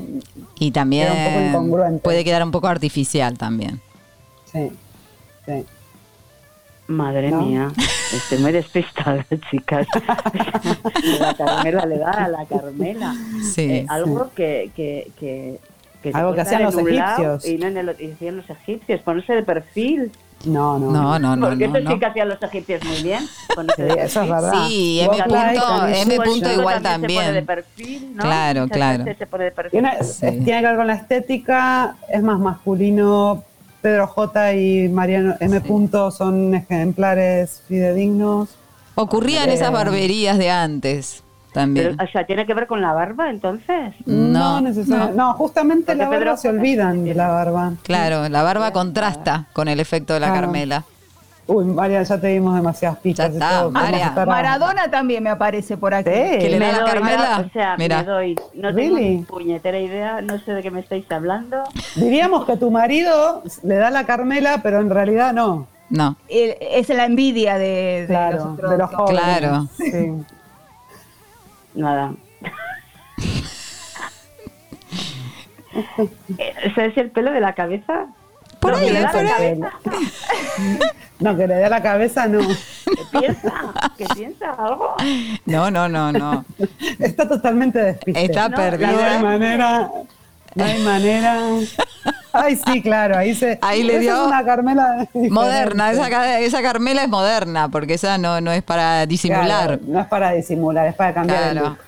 [0.59, 2.01] Y también Queda un poco incongruente.
[2.03, 3.81] puede quedar un poco artificial también.
[4.53, 4.71] sí,
[5.47, 5.65] sí.
[6.89, 7.43] Madre ¿No?
[7.43, 7.71] mía,
[8.13, 9.87] estoy muy despistada, chicas.
[11.21, 13.15] la Carmela le da a la Carmela.
[13.55, 13.63] Sí.
[13.73, 15.59] Eh, algo que, que, que,
[16.03, 17.47] que se Algo que hacían los egipcios.
[17.47, 20.11] Y no en el otro- y hacían los egipcios, ponerse de perfil.
[20.45, 20.91] No, no.
[20.91, 21.77] No, no, no, Porque no.
[21.77, 21.91] eso no.
[21.93, 23.21] sí que hacían los egipcios muy bien.
[23.77, 24.53] Sí, eso es verdad.
[24.67, 27.47] Sí, M punto, M igual Se pone de también.
[27.47, 28.23] perfil, ¿no?
[28.23, 29.05] Claro, claro.
[29.05, 29.71] veces se pone de perfil.
[29.71, 30.27] Tiene, Sí.
[30.27, 33.45] es- tiene que ver con la estética, es más masculino.
[33.81, 35.61] Pedro J y Mariano M.
[35.61, 38.49] Punto son ejemplares fidedignos.
[38.95, 39.55] Ocurrían Eh.
[39.55, 41.97] esas barberías de antes también.
[41.97, 43.95] Pero, o sea, ¿tiene que ver con la barba entonces?
[44.07, 45.17] No, necesariamente.
[45.17, 47.73] No, justamente Porque la barba Pedro se olvidan de la barba.
[47.83, 50.41] Claro, la barba contrasta con el efecto de la Claro.
[50.43, 50.85] Carmela.
[51.49, 53.29] Uy, María, ya te dimos demasiadas pistas.
[53.31, 54.13] Ya está, todo, María.
[54.27, 56.09] Maradona también me aparece por aquí.
[56.11, 56.39] Sí.
[56.39, 57.45] Que le da la Carmela.
[57.47, 57.99] O sea, Mira.
[57.99, 58.35] me doy.
[58.55, 59.17] No tengo Really?
[59.19, 61.59] ni puñetera idea, no sé de qué me estáis hablando.
[61.97, 65.67] Diríamos que tu marido le da la Carmela, pero en realidad no.
[65.91, 66.17] No.
[66.29, 69.21] El- es la envidia de, de Claro, los de los jóvenes.
[69.21, 69.69] Claro.
[69.77, 70.13] Sí.
[71.75, 72.15] Nada.
[76.39, 78.07] Eh, ¿Ese es el pelo de la cabeza?
[78.61, 79.59] Por No, ahí, que le da por la ahí.
[79.61, 79.73] cabeza.
[81.21, 82.41] No, que le dé la cabeza, no.
[82.41, 83.53] ¿Qué piensa?
[83.97, 84.97] ¿Qué piensa algo?
[85.47, 86.45] No, no, no, no.
[86.99, 88.25] Está totalmente despistada.
[88.27, 89.19] Está No, perdida.
[89.21, 89.91] manera.
[90.55, 91.39] No hay manera.
[92.35, 93.59] Ay, sí, claro, ahí se.
[93.63, 95.31] Ahí le dio Es una Carmela diferente.
[95.31, 99.47] Moderna, esa, esa Carmela es moderna, porque esa no, no es para disimular.
[99.47, 101.69] Claro, no es para disimular, es para cambiar el Claro.
[101.69, 101.79] look.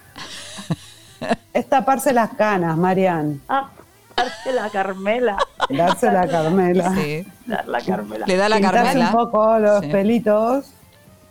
[1.54, 3.40] Es taparse las canas, Marian.
[3.48, 3.70] Ah,
[4.16, 5.36] darse la Carmela.
[5.70, 6.92] Darse la Carmela.
[6.94, 7.26] Sí.
[7.46, 8.26] Dar la Carmela.
[8.26, 9.06] Le da la Pintarse Carmela.
[9.06, 9.86] un poco los Sí.
[9.90, 10.66] pelitos.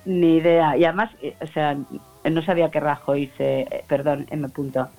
[0.06, 0.76] Ni idea.
[0.76, 1.76] Y además, eh, o sea,
[2.30, 3.62] no sabía que Rajoy se.
[3.62, 4.48] eh, perdón, M.
[4.50, 4.90] Punto.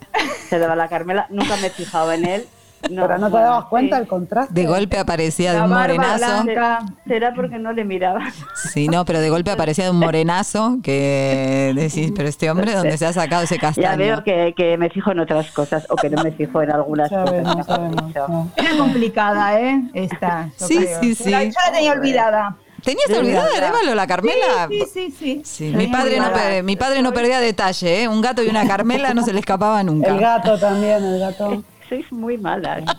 [0.48, 1.26] Se daba la Carmela.
[1.30, 2.44] Nunca me he fijado en él.
[2.82, 4.02] pero no te bueno, dabas cuenta sí.
[4.02, 4.52] el contraste.
[4.52, 6.42] De golpe aparecía de un morenazo.
[6.44, 6.80] blanca.
[7.06, 8.20] Será porque no le miraba.
[8.54, 12.98] Sí, no, pero de golpe aparecía de un morenazo que decís, pero este hombre, ¿dónde
[12.98, 13.96] se ha sacado ese Ya castaño?
[13.96, 17.10] veo que, que me fijo en otras cosas o que no me fijo en algunas
[17.10, 17.66] Ya cosas.
[17.66, 18.50] sabemos, no.
[18.56, 19.82] Era complicada, ¿eh?
[19.94, 20.50] Esta.
[20.56, 21.00] Sí, creo.
[21.00, 21.30] sí, sí.
[21.30, 22.56] La- Yo la tenía olvidada.
[22.84, 23.64] ¿Tenías De olvidada, verdad.
[23.64, 24.68] Arevalo, la Carmela?
[24.68, 25.64] Sí, sí, sí.
[25.74, 26.30] Mi padre, no,
[26.62, 28.08] mi padre no perdía detalle, ¿eh?
[28.08, 30.10] Un gato y una Carmela no se le escapaba nunca.
[30.10, 31.62] El gato también, el gato.
[31.88, 32.84] Sois muy malas.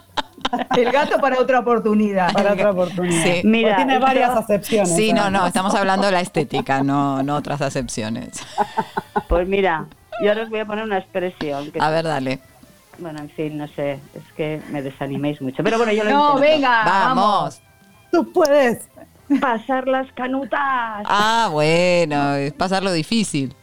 [0.77, 2.31] El gato para otra oportunidad.
[2.31, 3.23] Para otra oportunidad.
[3.23, 3.41] Sí.
[3.43, 4.95] Mira, tiene varias acepciones.
[4.95, 5.47] Sí, no, no, además.
[5.47, 8.41] estamos hablando de la estética, no, no otras acepciones.
[9.27, 9.87] Pues mira,
[10.21, 11.71] yo ahora os voy a poner una expresión.
[11.71, 12.39] Que, A ver, dale.
[12.99, 15.63] Bueno, en fin, no sé, es que me desaniméis mucho.
[15.63, 16.41] Pero bueno, yo lo No, intento.
[16.41, 17.59] venga, Vamos.
[18.11, 18.87] Tú puedes.
[19.41, 20.59] Pasar las canutas.
[21.05, 23.55] Ah, bueno, es pasarlo difícil.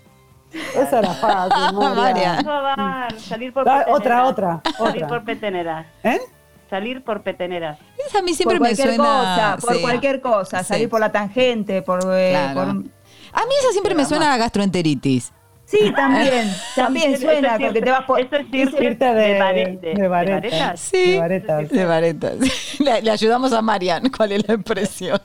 [0.75, 3.09] Esa era fácil, María.
[3.19, 4.01] Salir por Da- peteneras.
[4.01, 5.87] otra, otra, Salir por peteneras.
[6.03, 6.21] ¿Eh?
[6.69, 7.79] Salir por peteneras.
[8.07, 9.05] Esa a mí siempre por me cualquier suena.
[9.05, 9.83] cosa, por sí.
[9.83, 10.65] cualquier cosa, Sí.
[10.65, 12.55] salir por la tangente, por, eh, Claro.
[12.55, 15.33] por- A mí esa siempre me suena a gastroenteritis.
[15.65, 18.21] Sí, también, también suena, es porque te vas por...
[18.21, 20.09] Esto es Irte de, de, varetas.
[20.11, 20.81] varetas.
[20.81, 21.13] Sí.
[21.13, 21.69] De varetas.
[21.71, 22.35] De varetas.
[22.81, 24.03] Le, le ayudamos a Marian.
[24.15, 25.21] ¿Cuál es la impresión?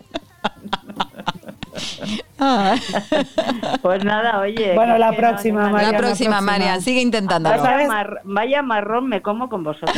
[2.40, 2.76] Ah.
[3.82, 4.74] Pues nada, oye.
[4.76, 5.72] Bueno, la próxima, no.
[5.72, 6.42] Marian, la próxima.
[6.42, 6.82] Marian.
[6.82, 7.02] Sigue
[7.58, 9.98] sabes- Vaya, mar- vaya marrón me como con vosotros.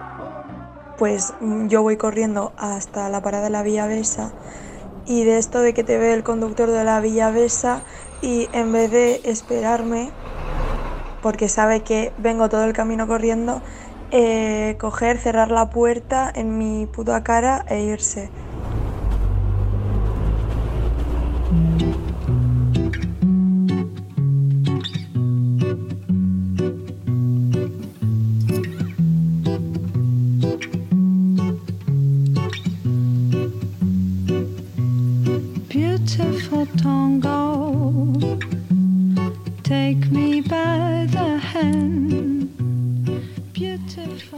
[0.97, 4.34] pues yo voy corriendo hasta la parada de la Villa Besa
[5.06, 7.84] y de esto de que te ve el conductor de la Villa Besa
[8.24, 10.10] y en vez de esperarme,
[11.22, 13.62] porque sabe que vengo todo el camino corriendo,
[14.10, 18.32] eh, coger, cerrar la puerta en mi puta cara e irse.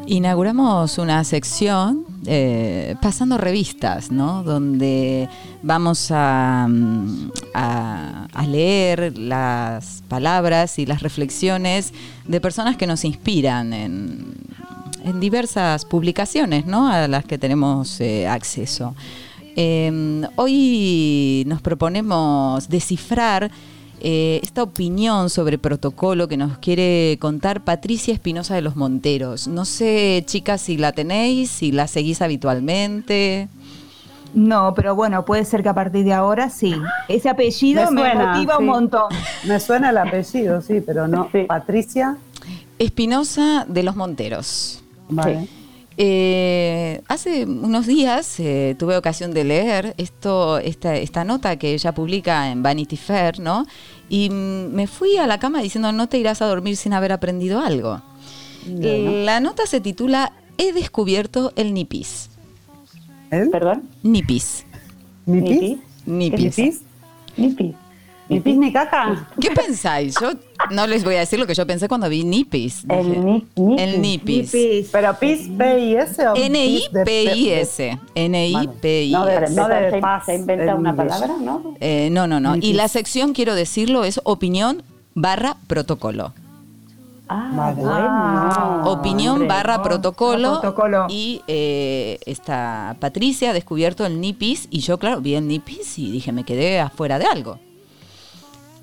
[0.06, 4.44] Inauguramos una sección eh, pasando revistas, ¿no?
[4.44, 5.30] Donde
[5.62, 11.94] vamos a, mm, a leer las palabras y las reflexiones
[12.28, 14.36] de personas que nos inspiran en,
[15.04, 16.88] en diversas publicaciones, ¿no?
[16.88, 18.96] A las que tenemos eh, acceso.
[19.56, 23.52] Eh, hoy nos proponemos descifrar
[24.06, 29.48] eh, esta opinión sobre protocolo que nos quiere contar Patricia Espinosa de los Monteros.
[29.48, 33.48] No sé, chicas, si la tenéis, si la seguís habitualmente.
[34.34, 36.76] No, pero bueno, puede ser que a partir de ahora sí.
[37.08, 39.10] Ese apellido me, suena, motiva un montón.
[39.46, 41.30] Me suena el apellido, sí, pero no.
[41.32, 41.44] Sí.
[41.44, 42.18] Patricia.
[42.80, 44.84] Espinosa de los Monteros.
[45.08, 45.48] Vale.
[45.98, 51.94] Eh, hace unos días eh, tuve ocasión de leer esto, esta, esta nota que ella
[51.94, 53.66] publica en Vanity Fair, ¿no?
[54.10, 57.12] Y mm, me fui a la cama diciendo no te irás a dormir sin haber
[57.12, 58.02] aprendido algo.
[58.66, 62.30] La nota se titula He descubierto el nipis.
[63.30, 63.50] ¿El?
[63.50, 63.90] ¿Perdón?
[64.04, 64.66] Nipis.
[65.26, 65.80] ¿Nipis?
[66.06, 66.58] Nipis.
[66.58, 66.82] ¿Nipis?
[67.36, 67.76] Nipis.
[68.30, 69.28] ¿Ni pis ni caca?
[69.40, 70.16] ¿Qué pensáis?
[70.20, 70.32] Yo
[70.72, 72.88] no les voy a decir lo que yo pensé cuando vi nipis.
[72.88, 73.80] Dije, El ni- nipis.
[73.82, 74.54] El nipis.
[74.54, 74.90] Nipis.
[74.92, 78.00] ¿Pero pis, P I S o N-I-P-I-S.
[78.16, 79.12] N-I-P-I-S.
[79.12, 81.76] No de- no de paz se inventa en una palabra, ¿no?
[81.80, 82.52] Eh, no, no, no.
[82.56, 82.76] Y Nipis.
[82.76, 84.84] la sección, quiero decirlo, es opinión
[85.16, 86.34] barra protocolo.
[87.28, 87.76] Ah, Vale.
[87.82, 88.92] bueno.
[88.92, 89.48] opinión hombre.
[89.48, 90.60] barra no, protocolo.
[90.62, 91.06] protocolo.
[91.10, 94.68] Y eh, esta Patricia ha descubierto el NIPIS.
[94.70, 97.60] Y yo, claro, vi el NIPIS y dije, me quedé afuera de algo.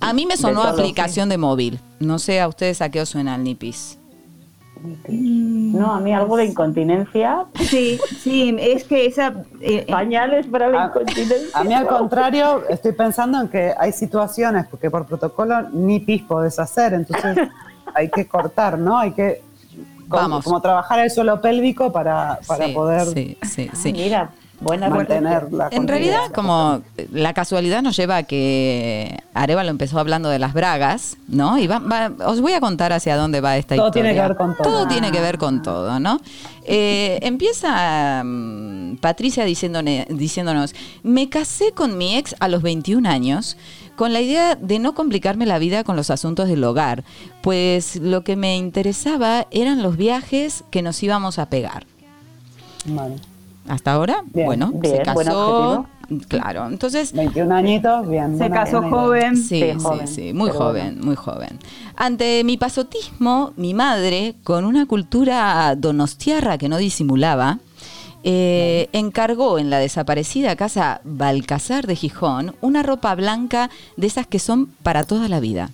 [0.00, 1.80] A mí me sonó aplicación de móvil.
[1.98, 3.98] No sé a ustedes a qué os suena el NIPIS.
[5.08, 7.44] No, a mí algo de incontinencia.
[7.54, 9.28] Sí, sí, es que esa...
[9.60, 11.38] eh, eh, Pañales para la A- incontinencia.
[11.52, 16.22] A mí al contrario, estoy pensando en que hay situaciones porque por protocolo ni pis
[16.22, 17.36] podés hacer, entonces
[17.94, 18.98] hay que cortar, ¿no?
[18.98, 19.42] Hay que
[20.08, 20.44] como, Vamos.
[20.44, 23.06] como trabajar el suelo pélvico para, para Sí, poder...
[23.08, 23.92] Sí, sí, sí.
[23.92, 24.30] Mira,
[24.60, 26.82] Buena mantener la En realidad, como
[27.12, 31.58] la casualidad nos lleva a que Arevalo empezó hablando de las bragas, ¿no?
[31.58, 34.10] Y va- va- os voy a contar hacia dónde va esta Todo historia.
[34.12, 34.62] tiene que ver con todo.
[34.62, 36.20] Todo tiene que ver con todo, ¿no?
[36.66, 43.56] Eh, empieza mm, Patricia diciéndone- diciéndonos, me casé con mi ex a los 21 años
[43.96, 47.02] con la idea de no complicarme la vida con los asuntos del hogar,
[47.42, 51.86] pues lo que me interesaba eran los viajes que nos íbamos a pegar.
[52.86, 53.16] Vale.
[53.70, 55.86] Hasta ahora, Bien, bueno, bien, se buen casó.
[56.26, 57.12] Claro, entonces.
[57.12, 58.36] 21 añitos, bien.
[58.36, 59.36] Se casó joven.
[59.36, 61.58] Sí, Sí, sí, joven, sí, muy joven, muy joven.
[61.94, 67.58] Ante mi pasotismo, mi madre, con una cultura donostiarra que no disimulaba,
[68.24, 74.40] eh, encargó en la desaparecida casa Balcazar de Gijón una ropa blanca de esas que
[74.40, 75.70] son para toda la vida.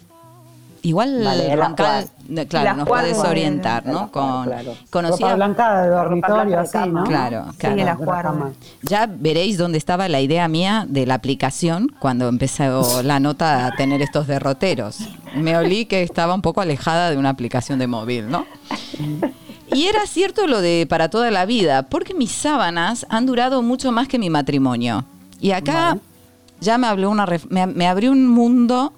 [0.83, 2.09] Igual Vale, el Roncal,
[2.49, 4.11] claro, nos vale, orientar, ¿no?
[4.11, 4.75] Con, claro.
[4.91, 7.05] conocía Ropa blanca de dormitorio, así, ¿no?
[7.05, 7.77] Claro, claro.
[7.77, 8.53] de la cama.
[8.83, 13.73] Ya veréis dónde estaba la idea mía de la aplicación cuando empezó la nota a
[13.77, 14.99] tener estos derroteros.
[15.35, 18.47] Me olí que estaba un poco alejada de una aplicación de móvil, ¿no?
[19.73, 23.93] Y era cierto lo de para toda la vida, porque mis sábanas han durado mucho
[23.93, 25.05] más que mi matrimonio.
[25.41, 25.99] Y acá
[26.61, 28.93] ya me, habló una me abrió un mundo.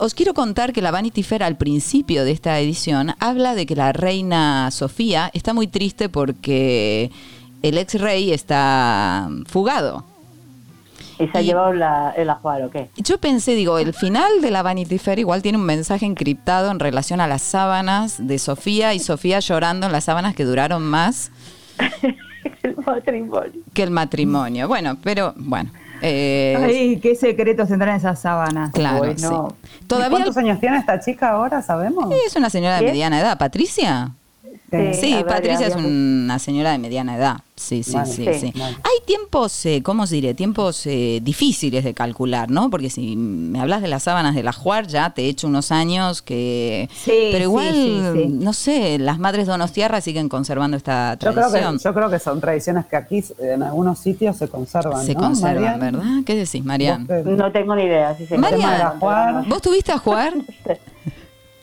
[0.00, 3.74] Os quiero contar que la Vanity Fair al principio de esta edición habla de que
[3.74, 7.10] la reina Sofía está muy triste porque
[7.62, 10.04] el ex rey está fugado.
[11.18, 12.90] ¿Y se ha llevado la- el ajuar o qué?
[12.96, 16.78] Yo pensé, digo, el final de la Vanity Fair igual tiene un mensaje encriptado en
[16.78, 21.32] relación a las sábanas de Sofía y Sofía llorando en las sábanas que duraron más
[22.62, 23.60] El matrimonio.
[23.74, 24.68] que el matrimonio.
[24.68, 25.70] Bueno, pero bueno.
[26.02, 28.70] Eh, Ay, qué secretos tendrán esas sábanas.
[28.72, 29.48] Claro, Bueno.
[29.62, 29.68] sí.
[29.86, 32.12] Todavía ¿Cuántos años tiene esta chica ahora, sabemos?
[32.26, 33.38] es una señora de mediana edad.
[33.38, 34.12] ¿Patricia?
[34.70, 37.36] Sí, Sí, a ver, Patricia es una señora de mediana edad.
[37.56, 38.06] Sí, sí, Vale.
[38.12, 38.52] sí, Sí, sí.
[38.58, 38.76] vale.
[38.84, 40.34] Hay tiempos, eh, ¿cómo os diré?
[40.34, 42.68] Tiempos eh, difíciles de calcular, ¿no?
[42.70, 45.72] Porque si me hablas de las sábanas de la Juar, ya te he hecho unos
[45.72, 46.88] años que...
[46.94, 48.26] Sí, Pero igual, sí, sí, sí.
[48.28, 51.78] no sé, las madres donostiarras siguen conservando esta Yo creo, tradición.
[51.78, 55.04] que, yo creo que son tradiciones que aquí en algunos sitios se conservan.
[55.04, 55.80] Se ¿no, conservan, Marian?
[55.80, 56.10] ¿verdad?
[56.26, 57.08] ¿Qué decís, Marian?
[57.24, 58.14] No tengo ni idea.
[58.16, 60.34] Si se Marian, ¿vos tuviste a jugar?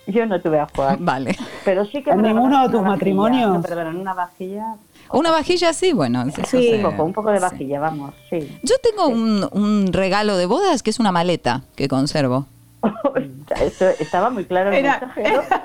[0.08, 0.98] Yo no tuve a jugar.
[1.00, 1.36] Vale.
[1.64, 2.96] Pero sí que ¿En ninguno de tus una vajilla.
[2.98, 3.54] matrimonios?
[3.54, 4.76] No, perdón, en una vajilla.
[5.12, 6.24] Una vajilla sí, bueno.
[6.24, 7.42] eso Sí, se- un poco, un poco de sí.
[7.44, 8.60] vajilla, vamos, sí.
[8.64, 12.46] Yo tengo un, un regalo de bodas que es una maleta que conservo.
[13.62, 15.42] Esto estaba muy claro el Era- mensaje, ¿no?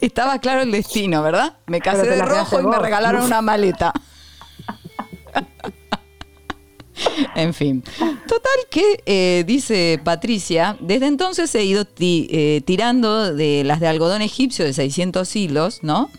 [0.00, 1.54] Estaba claro el destino, ¿verdad?
[1.66, 3.92] Me casé de rojo y me regalaron una maleta.
[7.34, 7.82] en fin.
[8.26, 13.88] Total que, eh, dice Patricia, desde entonces he ido ti- eh, tirando de las de
[13.88, 16.10] algodón egipcio de 600 hilos, ¿no?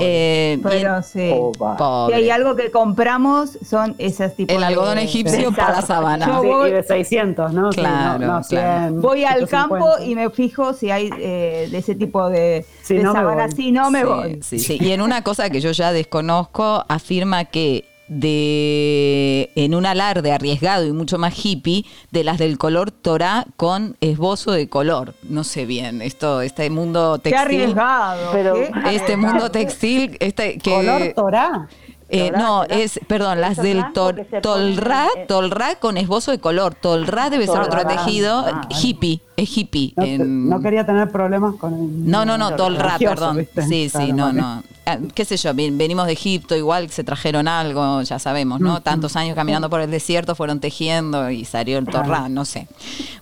[0.00, 1.30] Eh, Pero bien- sí.
[1.56, 2.16] Pobre.
[2.16, 5.56] Si hay algo que compramos, son esas tipos El algodón de- egipcio Exacto.
[5.56, 6.26] para la sábana.
[6.26, 7.70] Yo Sí, y de 600, ¿no?
[7.70, 8.88] Sí, Claro, no, no, claro.
[8.88, 9.48] 100, voy al 150.
[9.68, 13.52] campo y me fijo si hay eh, de ese tipo de, Si de no voy.
[13.54, 14.38] Si no, me Sí, voy.
[14.42, 14.78] sí, sí.
[14.80, 20.84] Y en una cosa que yo ya desconozco, afirma que de en un alarde arriesgado
[20.86, 25.14] y mucho más hippie de las del color Torá con esbozo de color.
[25.22, 27.60] No sé bien, esto este mundo Qué textil.
[27.62, 28.32] arriesgado.
[28.32, 28.70] Pero- ¿qué?
[28.94, 31.68] Este mundo textil, este que Color Torá.
[32.14, 36.74] Eh, no, es, perdón, las del tol- Tolra, Tolra con esbozo de color.
[36.74, 38.74] Tolra debe ser otro tejido Ah, vale.
[38.82, 39.92] hippie, es hippie.
[39.96, 42.10] No, te- en- no quería tener problemas con el.
[42.10, 43.38] no, no, no, Tolra, perdón.
[43.38, 43.62] ¿viste?
[43.62, 44.40] Sí, sí, Claro, no, vale.
[44.40, 44.62] no.
[44.86, 48.82] Ah, qué sé yo, ven- venimos de Egipto, igual se trajeron algo, ya sabemos, ¿no?
[48.82, 52.68] Tantos años caminando por el desierto, fueron tejiendo y salió el Torra, no sé.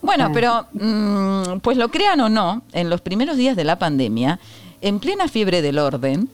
[0.01, 4.41] Bueno, pero, mm, pues lo crean o no, en los primeros días de la pandemia,
[4.81, 6.29] en plena fiebre del orden,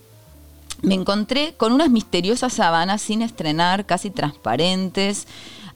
[0.83, 5.27] me encontré con unas misteriosas sábanas sin estrenar, casi transparentes,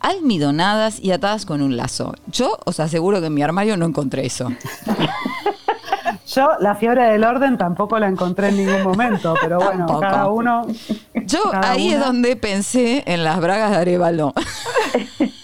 [0.01, 2.15] almidonadas y atadas con un lazo.
[2.27, 4.49] Yo os aseguro que en mi armario no encontré eso.
[6.35, 10.01] Yo la fiebre del orden tampoco la encontré en ningún momento, pero bueno, Tampoco.
[10.01, 10.67] cada uno.
[11.15, 14.33] Yo Cada ahí es donde pensé en las bragas de Arevalo.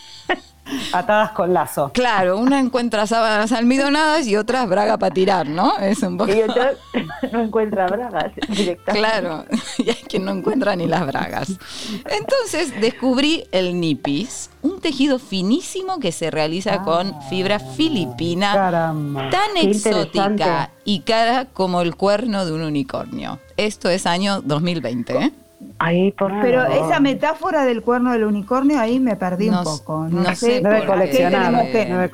[0.92, 1.90] Atadas con lazo.
[1.92, 5.78] Claro, una encuentra sábanas almidonadas y otras braga para tirar, ¿no?
[5.78, 6.32] Es un poco...
[6.32, 6.64] Y otro
[7.32, 8.92] no encuentra bragas directamente.
[8.92, 9.44] Claro,
[9.78, 11.58] y hay quien no encuentra ni las bragas.
[12.10, 19.30] Entonces descubrí el nipis, un tejido finísimo que se realiza con fibra filipina, Caramba.
[19.30, 23.38] tan exótica y cara como el cuerno de un unicornio.
[23.56, 25.32] Esto es año 2020, ¿eh?
[25.80, 26.86] Ahí, por Pero favor.
[26.86, 30.06] esa metáfora del cuerno del unicornio ahí me perdí un poco.
[30.08, 30.60] No, no sé.
[30.60, 32.10] Debe coleccionar, debe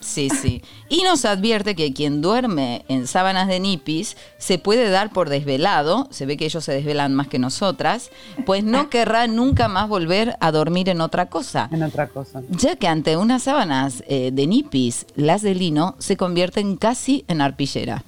[0.00, 0.62] sí, sí.
[0.88, 6.08] Y nos advierte que quien duerme en sábanas de nipis se puede dar por desvelado,
[6.10, 8.10] se ve que ellos se desvelan más que nosotras,
[8.44, 11.68] pues no querrá nunca más volver a dormir en otra cosa.
[11.72, 12.42] En otra cosa.
[12.50, 17.40] Ya que ante unas sábanas eh, de nipis, las de lino se convierten casi en
[17.40, 18.02] arpillera.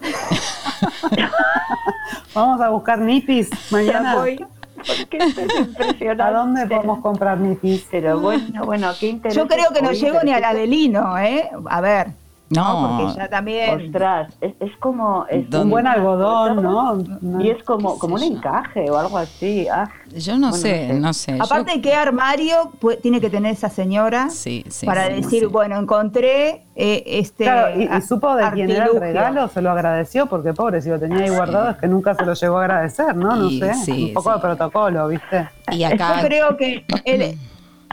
[2.34, 4.16] Vamos a buscar nipis mañana.
[4.16, 4.44] voy.
[4.76, 6.22] Porque es impresionante.
[6.22, 7.86] ¿A dónde podemos comprar nipis?
[7.90, 9.36] Pero bueno, bueno, qué interés.
[9.36, 11.50] Yo creo que no llego ni a la de lino, ¿eh?
[11.66, 12.08] A ver.
[12.48, 13.86] No, Porque ya también.
[13.86, 15.26] Ostras, es, es como...
[15.28, 15.52] Es.
[15.52, 16.94] Un buen algodón, ¿no?
[17.20, 17.40] No.
[17.44, 19.66] Y es como, como un encaje o algo así.
[19.68, 21.36] Ah, yo no Bueno, sé, no sé.
[21.36, 25.48] Yo- Aparte, ¿qué armario pu- tiene que tener esa señora Sí, sí, para sí, decir,
[25.48, 27.44] bueno, encontré eh, este.
[27.44, 30.80] Claro, y, y a- supo de quién era el regalo, se lo agradeció, porque pobre,
[30.82, 33.34] si lo tenía ahí guardado es que nunca se lo llegó a agradecer, ¿no?
[33.34, 34.36] No Y sé, sí, un poco sí.
[34.36, 35.48] de protocolo, ¿viste?
[35.72, 37.36] Y acá Yo creo que él,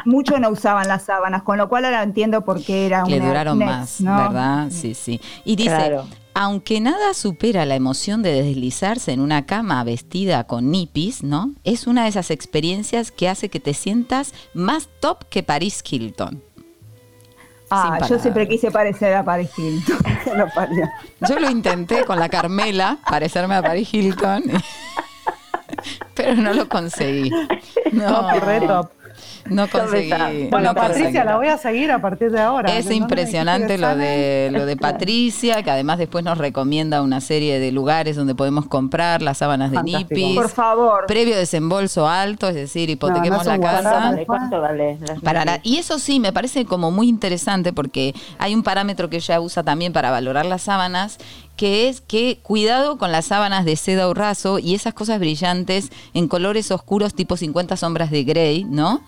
[0.06, 3.28] muchos no usaban las sábanas, con lo cual ahora entiendo por qué era le una
[3.28, 4.18] duraron Next, más, ¿no?
[4.18, 4.68] ¿verdad?
[4.72, 5.20] Sí, sí.
[5.46, 6.06] Y dice, Claro.
[6.34, 11.54] aunque nada supera la emoción de deslizarse en una cama vestida con nipis, ¿no?
[11.64, 16.44] Es una de esas experiencias que hace que te sientas más top que Paris Hilton.
[17.76, 19.98] Ah, yo siempre quise parecer a Paris Hilton.
[20.56, 20.88] Parió.
[21.28, 24.44] Yo lo intenté con la Carmela, parecerme a Paris Hilton,
[26.14, 27.32] pero no lo conseguí.
[27.92, 28.90] No, Top y re top.
[29.50, 30.10] no conseguí.
[30.50, 31.26] Bueno, no Patricia, conseguí.
[31.26, 32.70] la voy a seguir a partir de ahora.
[32.70, 37.22] Es ¿En dónde impresionante lo de lo de Patricia, que además después nos recomienda una
[37.22, 40.14] serie de lugares donde podemos comprar las sábanas de Fantástico.
[40.16, 40.36] Nipis.
[40.36, 41.06] Por favor.
[41.08, 44.00] Previo desembolso alto, es decir, hipotequemos No, no es la casa.
[44.00, 44.98] Vale, ¿Cuánto vale?
[45.24, 49.18] Para la- y eso sí, me parece como muy interesante porque hay un parámetro que
[49.18, 51.18] ella usa también para valorar las sábanas,
[51.56, 55.92] que es que cuidado con las sábanas de seda o raso y esas cosas brillantes
[56.14, 59.02] en colores oscuros tipo 50 sombras de Grey, ¿no?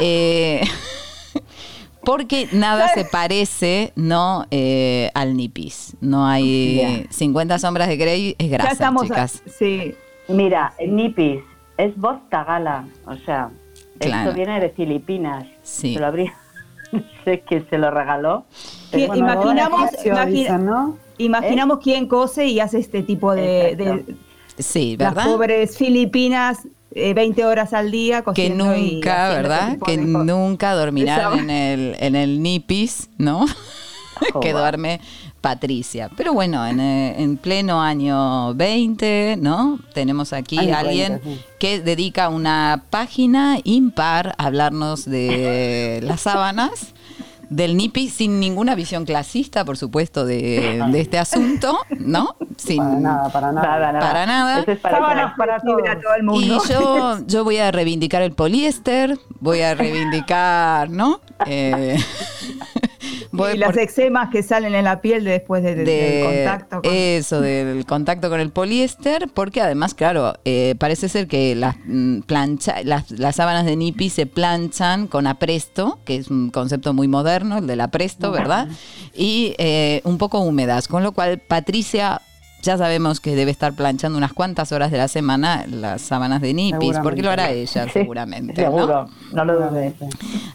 [0.00, 0.62] Eh,
[2.04, 4.46] porque nada se parece, ¿no?
[4.50, 5.96] Eh, al nipis.
[6.00, 7.12] No hay Ya.
[7.12, 9.42] 50 sombras de Grey, es ya grasa, a- chicas.
[9.58, 9.94] sí.
[10.28, 11.40] Mira, Nipis
[11.76, 13.50] es voz tagala, o sea,
[13.98, 14.30] Claro.
[14.30, 15.44] esto viene de Filipinas.
[15.62, 15.94] Sí.
[15.94, 16.32] Se lo habría,
[16.92, 18.44] no sé quién se lo regaló.
[18.92, 19.90] ¿Quién- Bueno, imaginamos,
[20.60, 20.96] ¿no?
[21.24, 24.04] Imaginamos quién cose y hace este tipo de, Exacto.
[24.06, 24.16] de-
[24.58, 25.32] Sí, las ¿verdad?
[25.32, 26.58] pobres filipinas
[26.94, 29.60] eh, 20 horas al día que nunca, ¿verdad?
[29.62, 33.46] este tipo Que nunca dormirán en el, en el nipis, ¿no?
[34.20, 34.52] que Joder.
[34.52, 35.00] duerme
[35.40, 36.10] Patricia.
[36.16, 39.80] Pero bueno, en, eh, en pleno año 20, ¿no?
[39.94, 41.40] Tenemos aquí Año a alguien 20, sí.
[41.58, 46.94] que dedica una página impar a hablarnos de las sábanas.
[47.52, 52.34] Del NIPI sin ninguna visión clasista, por supuesto, de, de este asunto, ¿no?
[52.56, 54.00] Sin, Para nada, para nada.
[54.00, 54.60] Para nada.
[54.60, 56.62] Eso es para todo el Y mundo.
[56.68, 61.20] yo, yo voy a reivindicar el poliéster, voy a reivindicar, ¿no?
[61.46, 61.98] Eh,
[63.32, 66.82] voy y las eczemas que salen en la piel después de- de- de del contacto.
[66.82, 71.76] con- eso, del contacto con el poliéster, porque además, claro, eh, parece ser que las,
[71.84, 76.92] mm, plancha, las, las sábanas de Nipi se planchan con apresto, que es un concepto
[76.94, 78.68] muy moderno, el del apresto, ¿verdad?
[79.14, 82.20] Y eh, un poco húmedas, con lo cual Patricia...
[82.62, 86.54] Ya sabemos que debe estar planchando unas cuantas horas de la semana las sábanas de
[86.54, 88.62] Nipis, porque lo hará ella Sí, seguramente.
[88.62, 88.70] ¿no?
[88.70, 89.94] Seguro, no lo dudes.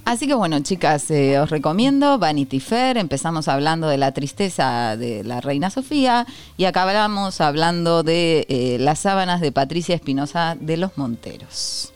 [0.06, 2.98] Así que bueno, chicas, eh, os recomiendo Vanity Fair.
[2.98, 9.00] Empezamos hablando de la tristeza de la reina Sofía y acabamos hablando de eh, las
[9.00, 11.94] sábanas de Patricia Espinosa de los Monteros.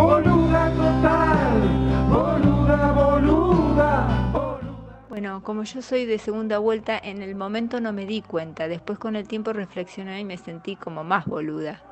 [0.00, 1.60] Boluda total,
[2.08, 4.58] boluda, boluda,
[5.10, 8.66] Bueno, como yo soy de segunda vuelta, en el momento no me di cuenta.
[8.66, 11.82] Después con el tiempo reflexioné y me sentí como más boluda.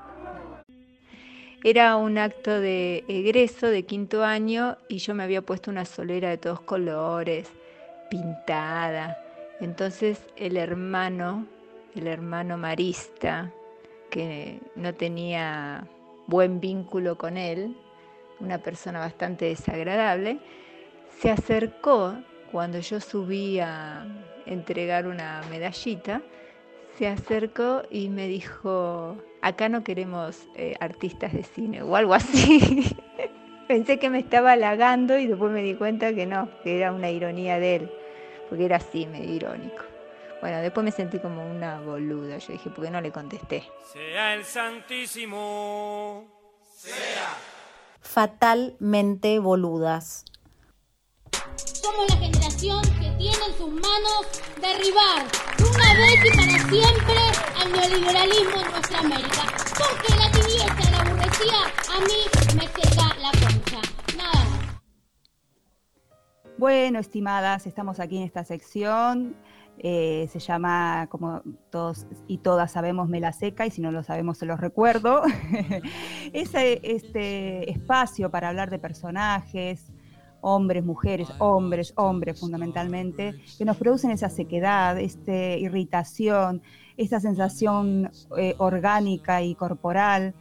[1.62, 6.30] Era un acto de egreso de quinto año y yo me había puesto una solera
[6.30, 7.50] de todos colores,
[8.08, 9.18] pintada.
[9.60, 11.46] Entonces el hermano,
[11.94, 13.52] el hermano marista,
[14.08, 15.86] que no tenía
[16.26, 17.76] buen vínculo con él,
[18.40, 20.38] una persona bastante desagradable,
[21.20, 22.16] se acercó
[22.52, 24.06] cuando yo subí a
[24.46, 26.22] entregar una medallita,
[26.96, 32.96] se acercó y me dijo, acá no queremos eh, artistas de cine o algo así.
[33.68, 37.10] Pensé que me estaba halagando y después me di cuenta que no, que era una
[37.10, 37.92] ironía de él,
[38.48, 39.84] porque era así, medio irónico.
[40.40, 42.38] Bueno, después me sentí como una boluda.
[42.38, 43.64] Yo dije, ¿por qué no le contesté?
[43.92, 46.24] Sea el Santísimo.
[46.72, 47.57] Sea.
[48.18, 50.24] Fatalmente boludas.
[51.54, 54.26] Somos la generación que tiene en sus manos
[54.60, 55.24] derribar
[55.56, 57.20] de una vez y para siempre
[57.60, 59.42] al neoliberalismo en nuestra América.
[59.78, 61.60] Porque la tibieza y la aburrecía
[61.94, 62.20] a mí
[62.56, 63.80] me seca la concha.
[64.16, 64.82] Nada más.
[66.58, 69.36] Bueno, estimadas, estamos aquí en esta sección.
[69.78, 74.02] Eh, se llama, como todos y todas sabemos, Me la seca, y si no lo
[74.02, 75.22] sabemos, se los recuerdo.
[76.32, 79.92] Ese, este espacio para hablar de personajes,
[80.40, 86.62] hombres, mujeres, hombres, hombres fundamentalmente, que nos producen esa sequedad, esta irritación,
[86.96, 90.34] esta sensación eh, orgánica y corporal,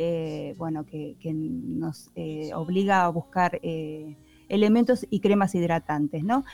[0.00, 4.16] eh, bueno, que, que nos eh, obliga a buscar eh,
[4.48, 6.44] elementos y cremas hidratantes, ¿no?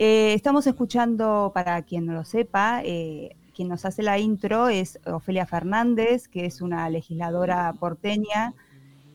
[0.00, 5.00] Eh, estamos escuchando, para quien no lo sepa, eh, quien nos hace la intro es
[5.04, 8.54] Ofelia Fernández, que es una legisladora porteña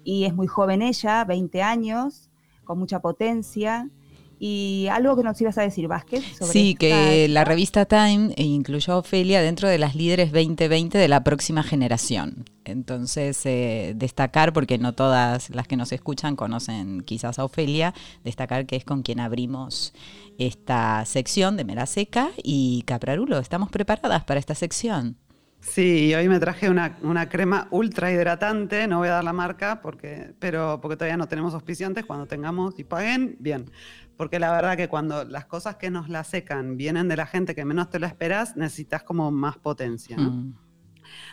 [0.03, 2.29] y es muy joven ella, 20 años,
[2.65, 3.89] con mucha potencia.
[4.45, 8.91] Y algo que nos ibas a decir, Vázquez, sobre Sí, que la revista Time incluyó
[8.91, 12.43] a Ofelia dentro de las líderes 2020 de la próxima generación.
[12.65, 17.93] Entonces, eh, destacar, porque no todas las que nos escuchan conocen quizás a Ofelia,
[18.25, 19.93] destacar que es con quien abrimos
[20.37, 23.39] esta sección de Mera Seca y Caprarulo.
[23.39, 25.15] Estamos preparadas para esta sección.
[25.64, 29.82] Sí, hoy me traje una, una crema ultra hidratante, no voy a dar la marca,
[29.82, 33.72] porque, pero porque todavía no tenemos auspiciantes, cuando tengamos y paguen, bien.
[34.18, 37.55] Porque la verdad que cuando las cosas que nos la secan vienen de la gente
[37.55, 40.18] que menos te lo esperas, necesitas como más potencia.
[40.18, 40.32] ¿no?
[40.32, 40.53] Mm.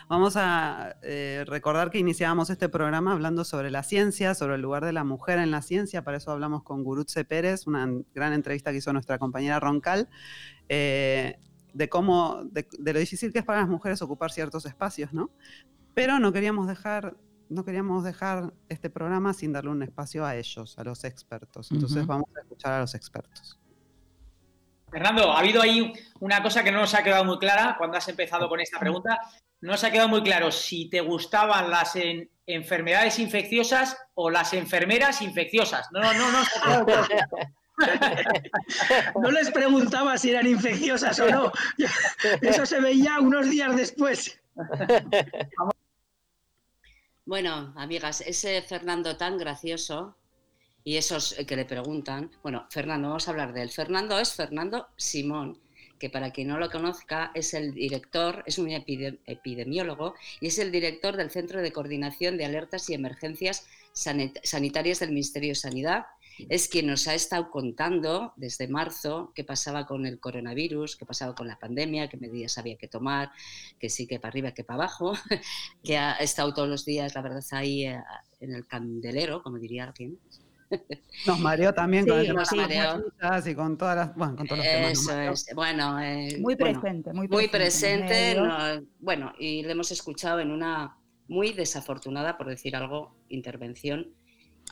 [0.07, 4.85] Vamos a eh, recordar que iniciábamos este programa hablando sobre la ciencia, sobre el lugar
[4.85, 6.03] de la mujer en la ciencia.
[6.03, 10.09] Para eso hablamos con Gurutze Pérez, una gran entrevista que hizo nuestra compañera Roncal,
[10.69, 11.37] eh,
[11.73, 15.29] de cómo, de, de lo difícil que es para las mujeres ocupar ciertos espacios, ¿no?
[15.93, 17.15] Pero no queríamos dejar,
[17.49, 21.71] no queríamos dejar este programa sin darle un espacio a ellos, a los expertos.
[21.71, 23.57] Entonces vamos a escuchar a los expertos.
[24.89, 28.07] Fernando, ha habido ahí una cosa que no nos ha quedado muy clara cuando has
[28.09, 29.17] empezado con esta pregunta.
[29.61, 34.53] No nos ha quedado muy claro si te gustaban las en- enfermedades infecciosas o las
[34.53, 35.87] enfermeras infecciosas.
[35.93, 36.85] No, no, no, no.
[39.21, 41.51] No les preguntaba si eran infecciosas o no.
[42.41, 44.39] Eso se veía unos días después.
[47.25, 50.15] Bueno, amigas, ese Fernando tan gracioso
[50.83, 53.69] y esos que le preguntan, bueno, Fernando, vamos a hablar de él.
[53.69, 55.59] Fernando es Fernando Simón,
[55.99, 60.57] que para quien no lo conozca es el director, es un epide- epidemiólogo y es
[60.57, 65.55] el director del Centro de Coordinación de Alertas y Emergencias Sanit- Sanitarias del Ministerio de
[65.55, 66.05] Sanidad.
[66.49, 71.35] Es quien nos ha estado contando desde marzo qué pasaba con el coronavirus, qué pasaba
[71.35, 73.31] con la pandemia, qué medidas había que tomar,
[73.79, 75.13] que sí, que para arriba, que para abajo,
[75.83, 78.01] que ha estado todos los días, la verdad, ahí eh,
[78.39, 80.17] en el candelero, como diría alguien.
[81.27, 84.37] Nos mareó también con Sí, el tema nos de las y con todas las, bueno,
[84.37, 84.91] con todos los temas.
[84.91, 85.45] Eso es.
[85.53, 89.91] Bueno, eh, Muy presente, muy muy presente en los presente, no, bueno, y le hemos
[89.91, 94.13] escuchado en una muy desafortunada, por decir algo, intervención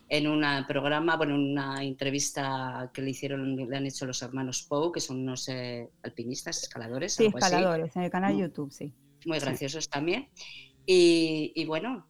[0.10, 4.64] en un programa, bueno, en una entrevista que le hicieron, le han hecho los hermanos
[4.68, 7.46] Pou, que son unos eh, alpinistas, escaladores, Sí, algo así.
[7.46, 8.92] escaladores, en el canal Muy- YouTube, sí.
[9.26, 9.46] Muy Sí.
[9.46, 10.30] graciosos también.
[10.86, 12.08] Y, y bueno,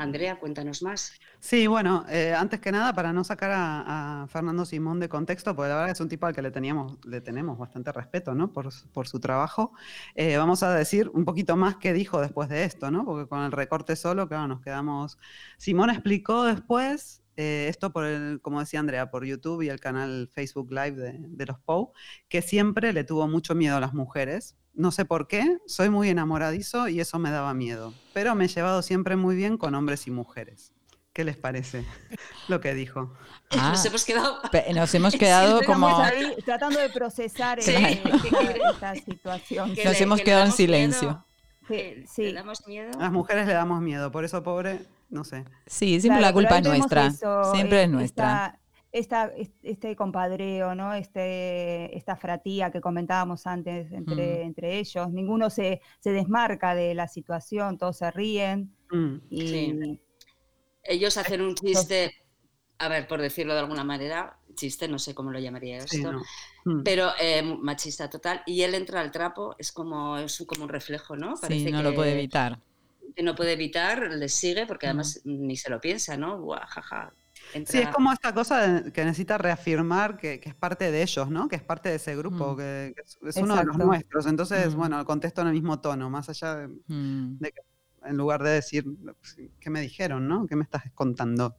[0.00, 1.12] Andrea, cuéntanos más.
[1.40, 5.68] Sí, bueno, eh, antes que nada, para no sacar a, Fernando Simón de contexto, porque
[5.68, 8.50] la verdad es un tipo al que le, teníamos, le tenemos bastante respeto, ¿no?
[8.50, 9.72] Por su trabajo,
[10.14, 13.04] eh, vamos a decir un poquito más qué dijo después de esto, ¿no?
[13.04, 15.18] Porque con el recorte solo, claro, nos quedamos...
[15.58, 20.28] Simón explicó después, eh, esto por el, como decía Andrea, por YouTube y el canal
[20.32, 21.92] Facebook Live de, de los POU,
[22.28, 24.56] que siempre le tuvo mucho miedo a las mujeres.
[24.74, 28.48] No sé por qué, soy muy enamoradizo y eso me daba miedo, pero me he
[28.48, 30.72] llevado siempre muy bien con hombres y mujeres.
[31.12, 31.84] ¿Qué les parece
[32.48, 33.12] lo que dijo?
[33.50, 34.40] Ah, Nos hemos quedado.
[34.74, 35.88] nos hemos quedado como...
[35.88, 37.72] Estamos ahí tratando de procesar Sí.
[37.74, 39.74] esta, esta situación.
[39.74, 41.24] Que Nos le- hemos que quedado en miedo.
[41.68, 42.90] Eh, ¿Le damos miedo?
[42.98, 45.44] A las mujeres le damos miedo, por eso pobre, no sé.
[45.66, 47.06] Sí, siempre Claro, la culpa es nuestra.
[47.06, 48.58] eso, Siempre eh, es nuestra.
[48.92, 50.94] Esta, esta- este compadreo, ¿no?
[50.94, 54.46] Este, esta fratía que comentábamos antes entre, Mm.
[54.46, 55.10] entre ellos.
[55.12, 58.74] Ninguno se, se desmarca de la situación, todos se ríen.
[58.90, 59.16] Mm.
[59.30, 60.00] Y, Sí.
[60.82, 62.14] Ellos hacen un chiste,
[62.78, 66.10] a ver, por decirlo de alguna manera, chiste, no sé cómo lo llamaría Sí, esto,
[66.12, 66.22] no.
[66.64, 66.82] Mm.
[66.82, 70.68] pero eh, machista total, y él entra al trapo, es como, es un- como un
[70.68, 71.36] reflejo, ¿no?
[71.36, 72.58] Sí, no lo puede evitar.
[73.16, 74.90] Que no puede evitar, le sigue, porque Mm.
[74.90, 76.38] además ni se lo piensa, ¿no?
[76.38, 77.12] Buah, jaja.
[77.54, 81.02] entra- Sí, es como esta cosa de- que necesita reafirmar que, que es parte de
[81.02, 81.48] ellos, ¿no?
[81.48, 82.56] Que es parte de ese grupo, Mm.
[82.58, 84.26] que, que es, es uno de los nuestros.
[84.26, 84.78] Entonces, Mm.
[84.78, 87.38] bueno, contesto en el mismo tono, más allá de, Mm.
[87.40, 87.60] de que,
[88.04, 88.84] en lugar de decir,
[89.58, 90.46] ¿qué me dijeron, no?
[90.46, 91.56] ¿Qué me estás contando?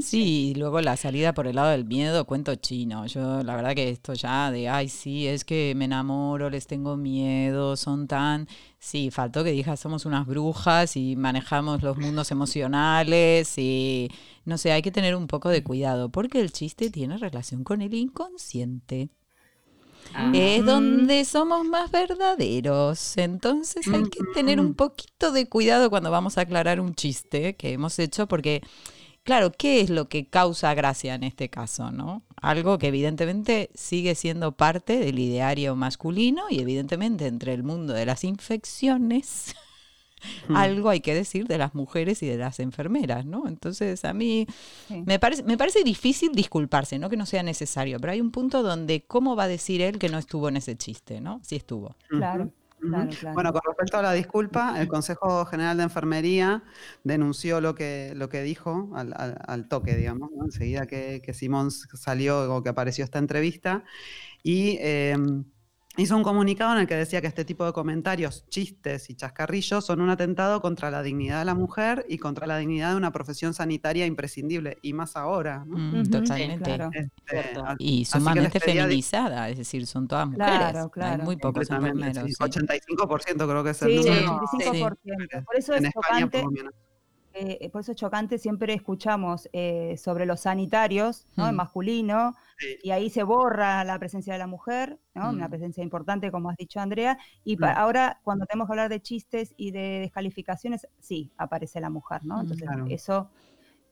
[0.00, 3.06] Sí, y luego la salida por el lado del miedo, cuento chino.
[3.06, 6.96] Yo la verdad que esto ya de, ay, sí, es que me enamoro, les tengo
[6.96, 8.48] miedo, son tan...
[8.78, 14.08] Sí, faltó que digas, somos unas brujas y manejamos los mundos emocionales y
[14.44, 17.82] no sé, hay que tener un poco de cuidado porque el chiste tiene relación con
[17.82, 19.10] el inconsciente.
[20.14, 20.32] Ah.
[20.34, 23.16] Es donde somos más verdaderos.
[23.16, 27.72] Entonces hay que tener un poquito de cuidado cuando vamos a aclarar un chiste que
[27.72, 28.62] hemos hecho porque,
[29.28, 31.90] claro, ¿qué es lo que causa gracia en este caso?
[31.90, 32.22] ¿no?
[32.40, 38.06] Algo que evidentemente sigue siendo parte del ideario masculino y evidentemente entre el mundo de
[38.06, 39.54] las infecciones.
[40.54, 43.46] Algo hay que decir de las mujeres y de las enfermeras, ¿no?
[43.46, 44.46] Entonces a mí
[44.88, 45.02] Sí.
[45.04, 48.62] me parece, me parece difícil disculparse, no que no sea necesario, pero hay un punto
[48.62, 51.40] donde cómo va a decir él que no estuvo en ese chiste, ¿no?
[51.44, 51.96] Sí estuvo.
[52.08, 52.50] Claro.
[52.80, 53.34] Claro, claro.
[53.34, 56.62] Bueno, con respecto a la disculpa, el Consejo General de Enfermería
[57.04, 60.44] denunció lo que, lo que dijo al, al- al toque, digamos, ¿no?
[60.44, 63.84] enseguida que, que Simón salió o que apareció esta entrevista,
[64.42, 65.16] y eh,
[65.98, 69.84] hizo un comunicado en el que decía que este tipo de comentarios, chistes y chascarrillos
[69.84, 73.10] son un atentado contra la dignidad de la mujer y contra la dignidad de una
[73.12, 75.64] profesión sanitaria imprescindible, y más ahora.
[75.66, 75.76] ¿no?
[75.76, 76.64] Mm, totalmente.
[76.64, 76.90] claro.
[76.92, 77.10] Este,
[77.78, 80.46] Y sumamente feminizada, es decir, son todas mujeres.
[80.58, 81.24] Claro, Hay claro.
[81.24, 82.24] muy pocos enfermeros.
[82.26, 82.32] sí.
[82.32, 82.42] sí.
[82.42, 84.40] 85% creo que es el Sí, número.
[84.40, 85.44] 85%.
[85.44, 86.72] Por eso en es España, por lo menos.
[87.40, 91.46] Eh, por eso es chocante, siempre escuchamos eh, sobre los sanitarios, ¿no?
[91.48, 91.56] En Mm.
[91.58, 92.34] masculino,
[92.82, 95.32] y ahí se borra la presencia de la mujer, ¿no?
[95.32, 95.36] Mm.
[95.36, 97.16] Una presencia importante, como has dicho, Andrea.
[97.44, 97.64] Y Mm.
[97.64, 102.36] ahora, cuando tenemos que hablar de chistes y de descalificaciones, sí, aparece la mujer, ¿no?
[102.36, 102.84] Mm, Entonces, claro.
[102.88, 103.30] eso,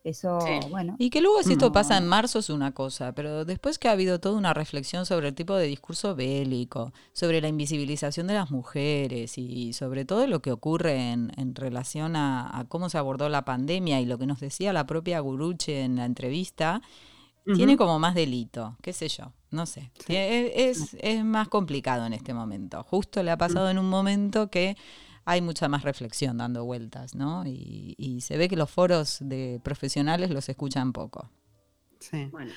[0.09, 0.69] eso, Sí.
[0.71, 0.95] bueno.
[0.99, 1.73] Y que luego si esto No.
[1.73, 5.29] pasa en marzo es una cosa, pero después que ha habido toda una reflexión sobre
[5.29, 10.41] el tipo de discurso bélico, sobre la invisibilización de las mujeres y sobre todo lo
[10.43, 14.27] que ocurre en, en relación a, a cómo se abordó la pandemia y lo que
[14.27, 16.81] nos decía la propia Guruche en la entrevista,
[17.55, 19.93] tiene como más delito, qué sé yo, no sé.
[20.09, 22.83] Tie- Es, es más complicado en este momento.
[22.83, 24.77] Justo le ha pasado en un momento que
[25.27, 27.45] hay mucha más reflexión dando vueltas, ¿no?
[27.47, 31.31] Y, y se ve que los foros de profesionales los escuchan poco.
[32.01, 32.33] Sí.
[32.33, 32.53] Bueno,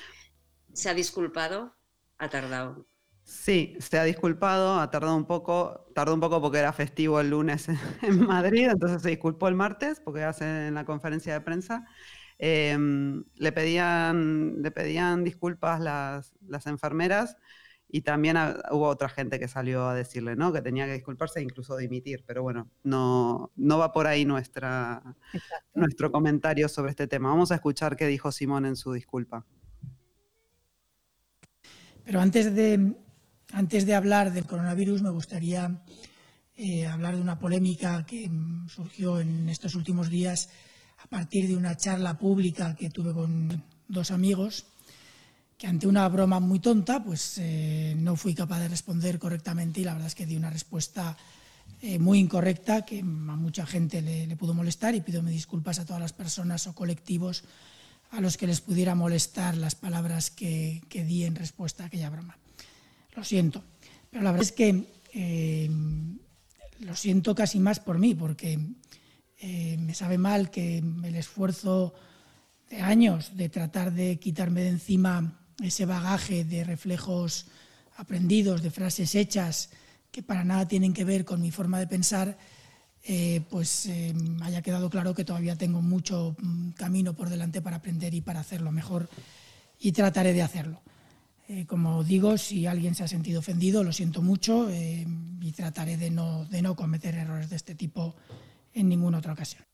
[0.72, 1.76] se ha disculpado,
[2.18, 2.86] ha tardado.
[3.24, 7.30] Sí, se ha disculpado, ha tardado un poco, tardó un poco porque era festivo el
[7.30, 7.68] lunes
[8.02, 11.86] en Madrid, entonces se disculpó el martes porque hace en la conferencia de prensa.
[12.38, 17.36] Em, le, pedían, le pedían disculpas las, las enfermeras
[17.92, 18.36] y también
[18.70, 20.52] hubo otra gente que salió a decirle ¿no?
[20.52, 25.02] que tenía que disculparse e incluso dimitir, pero bueno, no, no va por ahí nuestra,
[25.74, 27.30] nuestro comentario sobre este tema.
[27.30, 29.44] Vamos a escuchar qué dijo Simón en su disculpa.
[32.04, 32.94] Pero antes de,
[33.52, 35.82] antes de hablar del coronavirus, me gustaría
[36.56, 40.50] eh, hablar de una polémica que mm, surgió en estos últimos días
[40.98, 44.66] a partir de una charla pública que tuve con dos amigos,
[45.60, 49.84] que ante una broma muy tonta, pues eh, no fui capaz de responder correctamente y
[49.84, 51.18] la verdad es que di una respuesta
[51.82, 55.84] eh, muy incorrecta que a mucha gente le, pudo molestar y pido mis disculpas a
[55.84, 57.44] todas las personas o colectivos
[58.10, 62.38] a los que les pudiera molestar las palabras que, di en respuesta a aquella broma.
[63.14, 63.62] Lo siento,
[64.08, 65.70] pero la verdad es que eh,
[66.78, 68.58] lo siento casi más por mí, porque
[69.42, 71.92] me sabe mal que el esfuerzo
[72.70, 77.46] de años de tratar de quitarme de encima ese bagaje de reflejos
[77.96, 79.70] aprendidos, de frases hechas
[80.10, 82.38] que para nada tienen que ver con mi forma de pensar,
[83.04, 87.76] eh, pues eh, haya quedado claro que todavía tengo mucho mm, camino por delante para
[87.76, 89.08] aprender y para hacerlo mejor
[89.78, 90.82] y trataré de hacerlo.
[91.52, 95.04] Eh, como digo, si alguien se ha sentido ofendido, lo siento mucho eh,
[95.40, 98.14] y trataré de no, de no cometer errores de este tipo
[98.72, 99.64] en ninguna otra ocasión.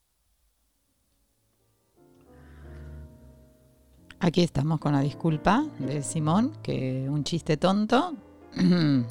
[4.21, 8.15] Aquí estamos con la disculpa de Simón, que un chiste tonto.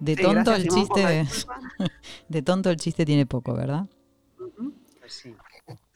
[0.00, 1.48] De Sí, tonto gracias, el Simón, chiste.
[2.28, 3.86] De tonto el chiste tiene poco, ¿verdad?
[5.00, 5.34] Pues sí.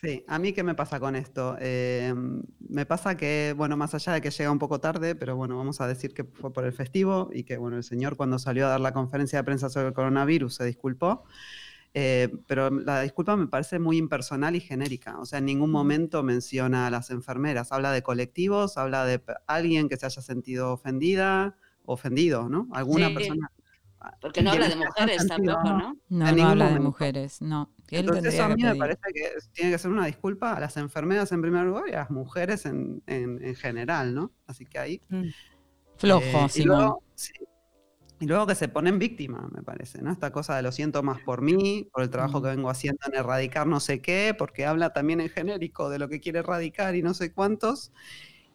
[0.00, 1.56] Sí, a mí qué me pasa con esto.
[1.60, 2.14] Eh,
[2.68, 5.80] me pasa que, bueno, más allá de que llega un poco tarde, pero bueno, vamos
[5.80, 8.70] a decir que fue por el festivo y que, bueno, el señor cuando salió a
[8.70, 11.24] dar la conferencia de prensa sobre el coronavirus se disculpó,
[12.00, 15.18] eh, pero la disculpa me parece muy impersonal y genérica.
[15.18, 17.72] O sea, en ningún momento menciona a las enfermeras.
[17.72, 22.68] Habla de colectivos, habla de alguien que se haya sentido ofendida, ofendido, ¿no?
[22.72, 23.14] Alguna Sí.
[23.14, 23.50] persona.
[24.20, 25.78] Porque no habla de mujeres sentido, tampoco, ¿no?
[25.80, 27.68] No, En no ningún habla de mujeres, no.
[27.90, 30.76] Él Entonces eso a mí me parece que tiene que ser una disculpa a las
[30.76, 34.32] enfermeras en primer lugar y a las mujeres en, en- en general, ¿no?
[34.46, 35.00] Así que ahí...
[35.96, 36.76] Flojo, Eh, y Simón.
[36.78, 37.32] luego, sí.
[38.20, 40.10] Y luego que se ponen víctimas, me parece, ¿no?
[40.10, 43.14] Esta cosa de lo siento más por mí, por el trabajo que vengo haciendo en
[43.14, 47.02] erradicar no sé qué, porque habla también en genérico de lo que quiere erradicar y
[47.02, 47.92] no sé cuántos.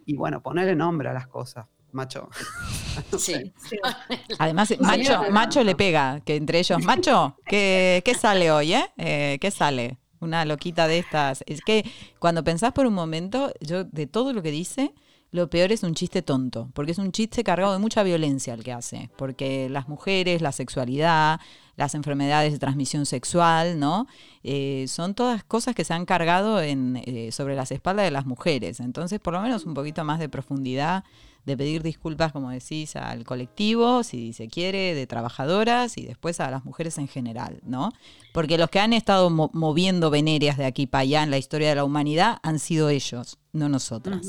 [0.05, 2.29] Y bueno, ponerle nombre a las cosas, macho.
[3.11, 3.53] No sé.
[4.37, 5.31] Además, Sí, macho, sí.
[5.31, 8.85] macho le pega, que entre ellos, macho, ¿qué, qué sale hoy, eh?
[8.97, 9.97] Eh, ¿Qué sale?
[10.19, 11.43] Una loquita de estas.
[11.47, 11.83] Es que
[12.19, 14.93] cuando pensás por un momento, yo de todo lo que dice,
[15.33, 18.63] lo peor es un chiste tonto, porque es un chiste cargado de mucha violencia el
[18.63, 21.41] que hace, porque las mujeres, la sexualidad,
[21.75, 24.05] las enfermedades de transmisión sexual, ¿no?
[24.43, 28.27] Eh, son todas cosas que se han cargado en, eh, sobre las espaldas de las
[28.27, 28.79] mujeres.
[28.79, 31.03] Entonces, por lo menos un poquito más de profundidad,
[31.45, 36.49] de pedir disculpas, como decís, al colectivo, si se quiere, de trabajadoras y después a
[36.51, 37.91] las mujeres en general, ¿no?
[38.33, 41.69] Porque los que han estado mo- moviendo venerias de aquí para allá en la historia
[41.69, 44.27] de la humanidad han sido ellos, no nosotras.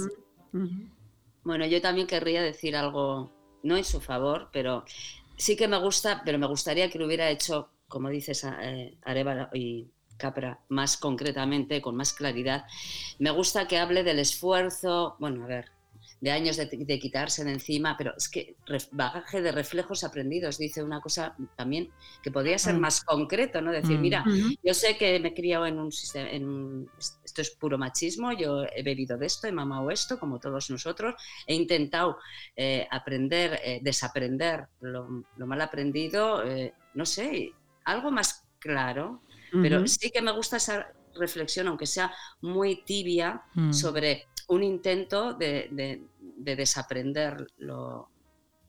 [1.45, 3.30] Bueno, yo también querría decir algo,
[3.62, 4.84] no en su favor, pero
[5.36, 9.49] sí que me gusta, pero me gustaría que lo hubiera hecho, como dices, eh, Arevalo
[9.53, 12.64] y Capra, más concretamente, con más claridad.
[13.18, 15.70] Me gusta que hable del esfuerzo, bueno, a ver,
[16.25, 18.57] de años de, de quitarse de encima, pero es que
[18.93, 21.91] bagaje de reflejos aprendidos, dice una cosa también
[22.22, 22.81] que podría ser Mm.
[22.81, 23.70] más concreto, ¿no?
[23.70, 24.01] Decir, Mm.
[24.01, 24.25] mira,
[24.62, 26.89] yo sé que me he criado en un sistema, en
[27.25, 31.14] esto es puro machismo, yo he bebido de esto, he mamado esto, como todos nosotros,
[31.47, 32.16] he intentado
[32.57, 37.53] eh, aprender, eh, desaprender lo, lo mal aprendido, eh, no sé,
[37.85, 39.20] algo más claro,
[39.53, 42.11] pero sí que me gusta esa reflexión, aunque sea
[42.41, 43.72] muy tibia, Mm.
[43.72, 46.03] sobre un intento de, de-
[46.45, 48.09] de desaprender lo,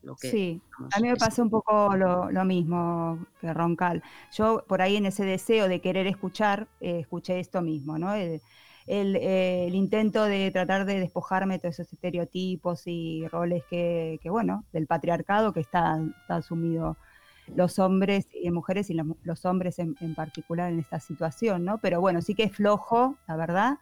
[0.01, 0.29] lo que...
[0.29, 0.61] Sí,
[0.93, 4.01] a mí me pasó un poco lo, lo mismo que Roncal.
[4.33, 8.13] Yo por ahí en ese deseo de querer escuchar, eh, escuché esto mismo, ¿no?
[8.13, 8.41] El,
[8.87, 14.19] el, eh, el intento de tratar de despojarme de todos esos estereotipos y roles que,
[14.21, 16.97] que, bueno, del patriarcado que está, está asumido
[17.55, 21.77] los hombres y mujeres y los hombres en, en particular en esta situación, ¿no?
[21.79, 23.77] Pero bueno, sí que es flojo, la verdad.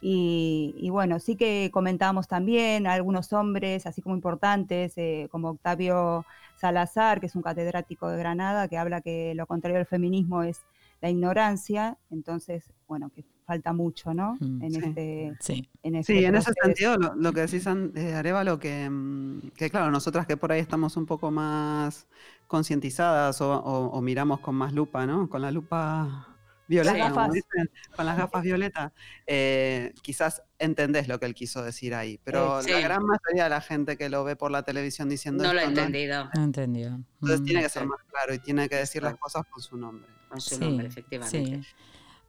[0.00, 5.50] Y, y bueno, sí que comentábamos también a algunos hombres, así como importantes, eh, como
[5.50, 6.24] Octavio
[6.54, 10.66] Salazar, que es un catedrático de Granada, que habla que lo contrario del feminismo es
[11.00, 11.98] la ignorancia.
[12.10, 14.40] Entonces, bueno, que falta mucho, ¿no?
[14.40, 14.80] Mm, En sí.
[14.84, 15.70] este, Sí.
[15.82, 19.68] en este Sí, en ese sentido, lo, lo que decís, eh, Arevalo, que, mm, que
[19.70, 22.06] claro, nosotras que por ahí estamos un poco más
[22.46, 25.28] concientizadas o, o- o miramos con más lupa, ¿no?
[25.28, 26.37] Con la lupa
[26.68, 27.32] violeta, Las como gafas.
[27.34, 28.92] dicen, con las gafas violetas,
[29.26, 32.70] eh, quizás entendés lo que él quiso decir ahí, pero Eh, sí.
[32.70, 35.60] la gran mayoría de la gente que lo ve por la televisión diciendo No lo
[35.60, 36.30] he esto entendido.
[36.34, 36.86] No entendió.
[37.14, 37.44] Entonces Mm.
[37.44, 40.08] tiene que ser más claro y tiene que decir las cosas con su nombre.
[40.28, 41.62] Con su Sí, nombre, efectivamente.
[41.62, 41.74] sí.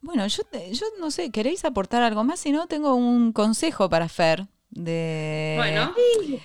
[0.02, 2.40] Bueno, yo, te- yo no sé, ¿queréis aportar algo más?
[2.40, 4.48] Si no, tengo un consejo para Fer.
[4.72, 5.56] De...
[5.58, 5.94] Bueno,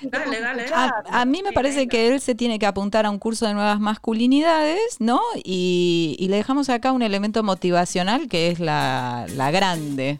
[0.02, 0.64] dale, dale.
[0.72, 3.52] A, a mí me parece que él se tiene que apuntar a un curso de
[3.52, 5.20] nuevas masculinidades, ¿no?
[5.44, 10.18] Y, y le dejamos acá un elemento motivacional que es la, la grande.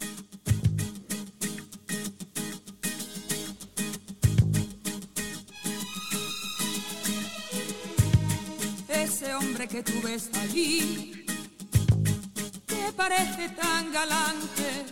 [8.89, 11.25] Ese hombre que tú ves allí,
[12.67, 14.85] que parece tan galante,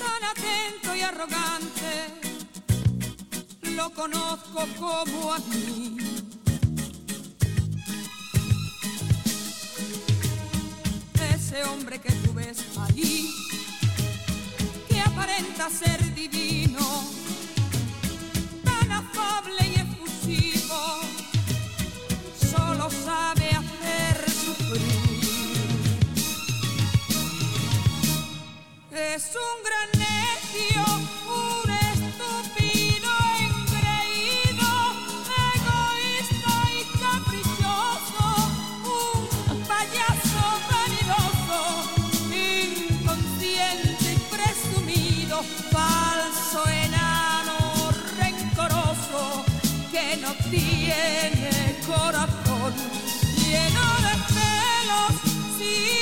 [0.00, 1.92] tan atento y arrogante,
[3.76, 5.96] lo conozco como a mí.
[11.34, 13.30] Ese hombre que tú ves allí,
[14.88, 16.86] que aparenta ser divino,
[18.64, 21.00] tan afable y efusivo
[22.50, 25.09] solo sabe hacer sufrir.
[28.92, 30.82] Es un gran necio,
[31.28, 34.68] un estúpido engreído,
[35.54, 38.26] egoísta y caprichoso,
[39.52, 41.60] un payaso vanidoso,
[42.34, 45.36] inconsciente y presumido,
[45.70, 47.58] falso enano
[48.18, 49.22] rencoroso
[49.92, 52.72] que no tiene corazón,
[53.36, 55.14] lleno de celos,
[55.58, 55.99] sin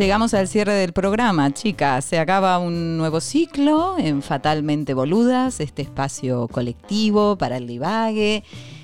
[0.00, 2.06] Llegamos al cierre del programa, chicas.
[2.06, 8.42] Se acaba un nuevo ciclo en Fatalmente Boludas, este espacio colectivo para el divague.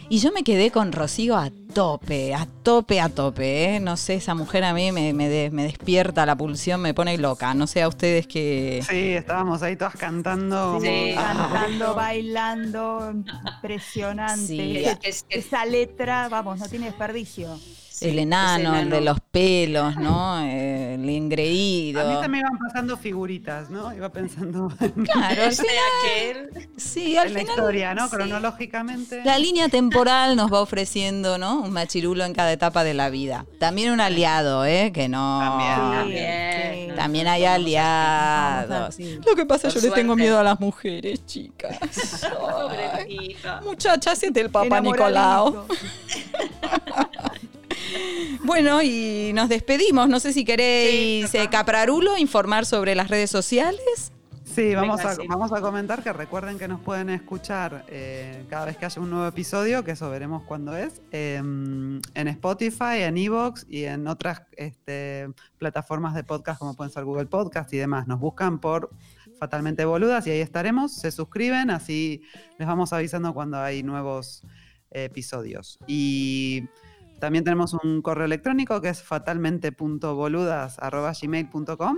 [0.09, 3.74] Y yo me quedé con Rocío a tope, a tope, a tope.
[3.74, 3.80] ¿eh?
[3.80, 7.18] No sé, esa mujer a mí me, me, de- me despierta la pulsión, me pone
[7.18, 7.52] loca.
[7.54, 8.84] No sé a ustedes que...
[8.88, 10.78] Sí, estábamos ahí todas cantando.
[10.80, 13.12] Sí, cantando, bailando,
[13.57, 14.46] impresionante.
[14.46, 14.84] Sí.
[15.02, 17.59] Es Esa letra, vamos, no tiene desperdicio.
[18.01, 20.40] El enano, el de los pelos, ¿no?
[20.97, 22.01] El engreído.
[22.01, 23.94] A mí me iban pasando figuritas, ¿no?
[23.94, 24.68] Iba pensando
[25.12, 26.68] Claro, Este, final- aquel.
[26.76, 28.05] Sí, al en la final- historia, ¿no?
[28.09, 28.16] sí.
[28.16, 29.22] Cronológicamente.
[29.24, 31.61] La línea temporal nos va ofreciendo, ¿no?
[31.61, 33.44] Un machirulo en cada etapa de la vida.
[33.61, 34.90] También un aliado, ¿eh?
[34.92, 35.38] Que no.
[35.40, 36.94] También.
[36.97, 38.94] También hay aliados.
[38.94, 39.18] sí.
[39.24, 40.22] Lo que pasa, Por yo le tengo suerte.
[40.22, 41.78] miedo a las mujeres, chicas.
[42.40, 43.61] Pobrecita.
[43.64, 45.07] Muchacha, siete el Papa Enamoradito.
[45.09, 45.66] Nicolau.
[48.45, 50.09] Bueno, y nos despedimos.
[50.09, 54.12] No sé si queréis, eh, Caprarulo, informar sobre las redes sociales.
[54.57, 55.22] Sí, vamos, Venga, a, sí.
[55.28, 59.11] vamos a comentar que recuerden que nos pueden escuchar eh, cada vez que haya un
[59.11, 64.45] nuevo episodio, que eso veremos cuándo es, eh, en Spotify, en Evox y en otras
[64.57, 65.28] este,
[65.59, 68.07] plataformas de podcast como pueden ser Google Podcast y demás.
[68.07, 68.89] Nos buscan por
[69.39, 70.95] Fatalmente Boludas y ahí estaremos.
[70.95, 72.22] Se suscriben, así
[72.59, 74.43] les vamos avisando cuando hay nuevos
[74.91, 75.78] eh, episodios.
[75.87, 76.64] Y
[77.21, 81.97] también tenemos un correo electrónico que es fatalmente.boludas.gmail.com.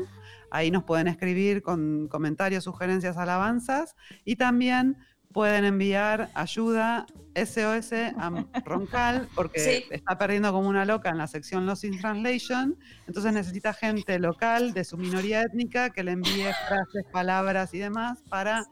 [0.51, 4.97] Ahí nos pueden escribir con comentarios, sugerencias, alabanzas y también
[5.33, 9.85] pueden enviar ayuda SOS a Roncal porque Sí.
[9.91, 12.79] está perdiendo como una loca en la sección Lost in Translation.
[13.07, 18.23] Entonces necesita gente local de su minoría étnica que le envíe frases, palabras y demás
[18.31, 18.65] para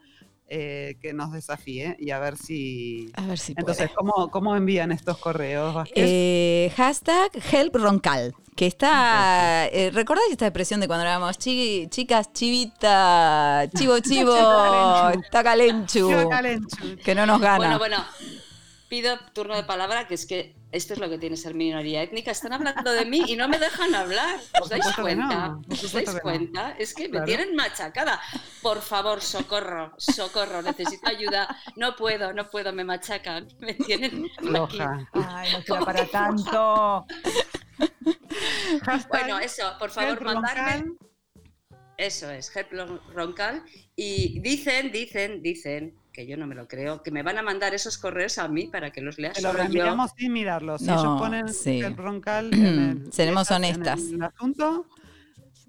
[0.49, 3.11] eh, que nos desafíe y a ver si...
[3.15, 5.89] A ver si Entonces, ¿cómo, cómo envían estos correos?
[5.95, 9.67] Eh, hashtag HelpRoncal, que está...
[9.69, 14.35] Eh, ¿Recordáis esta expresión de cuando éramos chi- chicas, chivita, chivo, chivo,
[15.31, 16.11] calenchu.
[17.05, 17.57] Que no nos gana.
[17.59, 18.05] Bueno, bueno.
[18.89, 22.31] Pido turno de palabra, que es que esto es lo que tiene ser minoría étnica.
[22.33, 24.39] Están hablando de mí y no me dejan hablar.
[24.61, 25.49] ¿Os dais cuenta?
[25.49, 26.21] no, ¿Os dais no.
[26.21, 26.75] cuenta?
[26.79, 28.21] Es que me tienen machacada.
[28.63, 31.57] Por favor, socorro, socorro, necesito ayuda.
[31.77, 33.49] No puedo, no puedo, me machacan.
[33.61, 34.47] Me tienen aquí.
[34.49, 35.09] Floja.
[35.13, 37.07] Ay, no será para tanto.
[39.09, 40.93] Bueno, eso, por favor, mandarme.
[41.99, 43.63] Eso es, Help Ron- Roncal.
[43.95, 47.75] Y dicen, dicen, dicen, que yo no me lo creo, que me van a mandar
[47.75, 49.69] esos correos a mí para que los lea Te lo solo yo.
[49.69, 50.79] reenviamos sin mirarlo.
[50.79, 51.81] Si No, ellos ponen sí.
[51.81, 52.65] el roncal en
[53.05, 54.01] el, Seremos en honestas.
[54.01, 54.87] el asunto,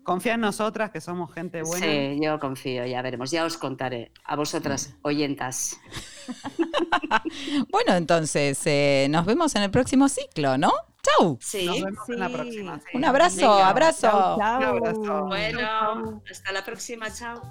[0.03, 1.85] confía en nosotras que somos gente buena.
[1.85, 4.13] Sí, yo confío, ya veremos, ya os contaré.
[4.23, 5.77] A vosotras, oyentas.
[7.71, 10.71] Bueno, entonces eh, nos vemos en el próximo ciclo, ¿no?
[11.01, 11.37] ¡Chau!
[11.41, 11.65] Sí.
[11.65, 12.79] Nos vemos en la próxima.
[12.79, 12.85] sí.
[12.97, 13.69] Un abrazo, Venga.
[13.69, 14.01] abrazo.
[14.07, 14.57] Chau, chau.
[14.57, 15.25] Un abrazo.
[15.25, 17.41] Bueno, hasta la próxima, chao.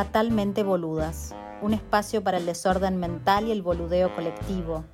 [0.00, 4.86] Fatalmente Boludas, un espacio para el desorden mental y el boludeo colectivo,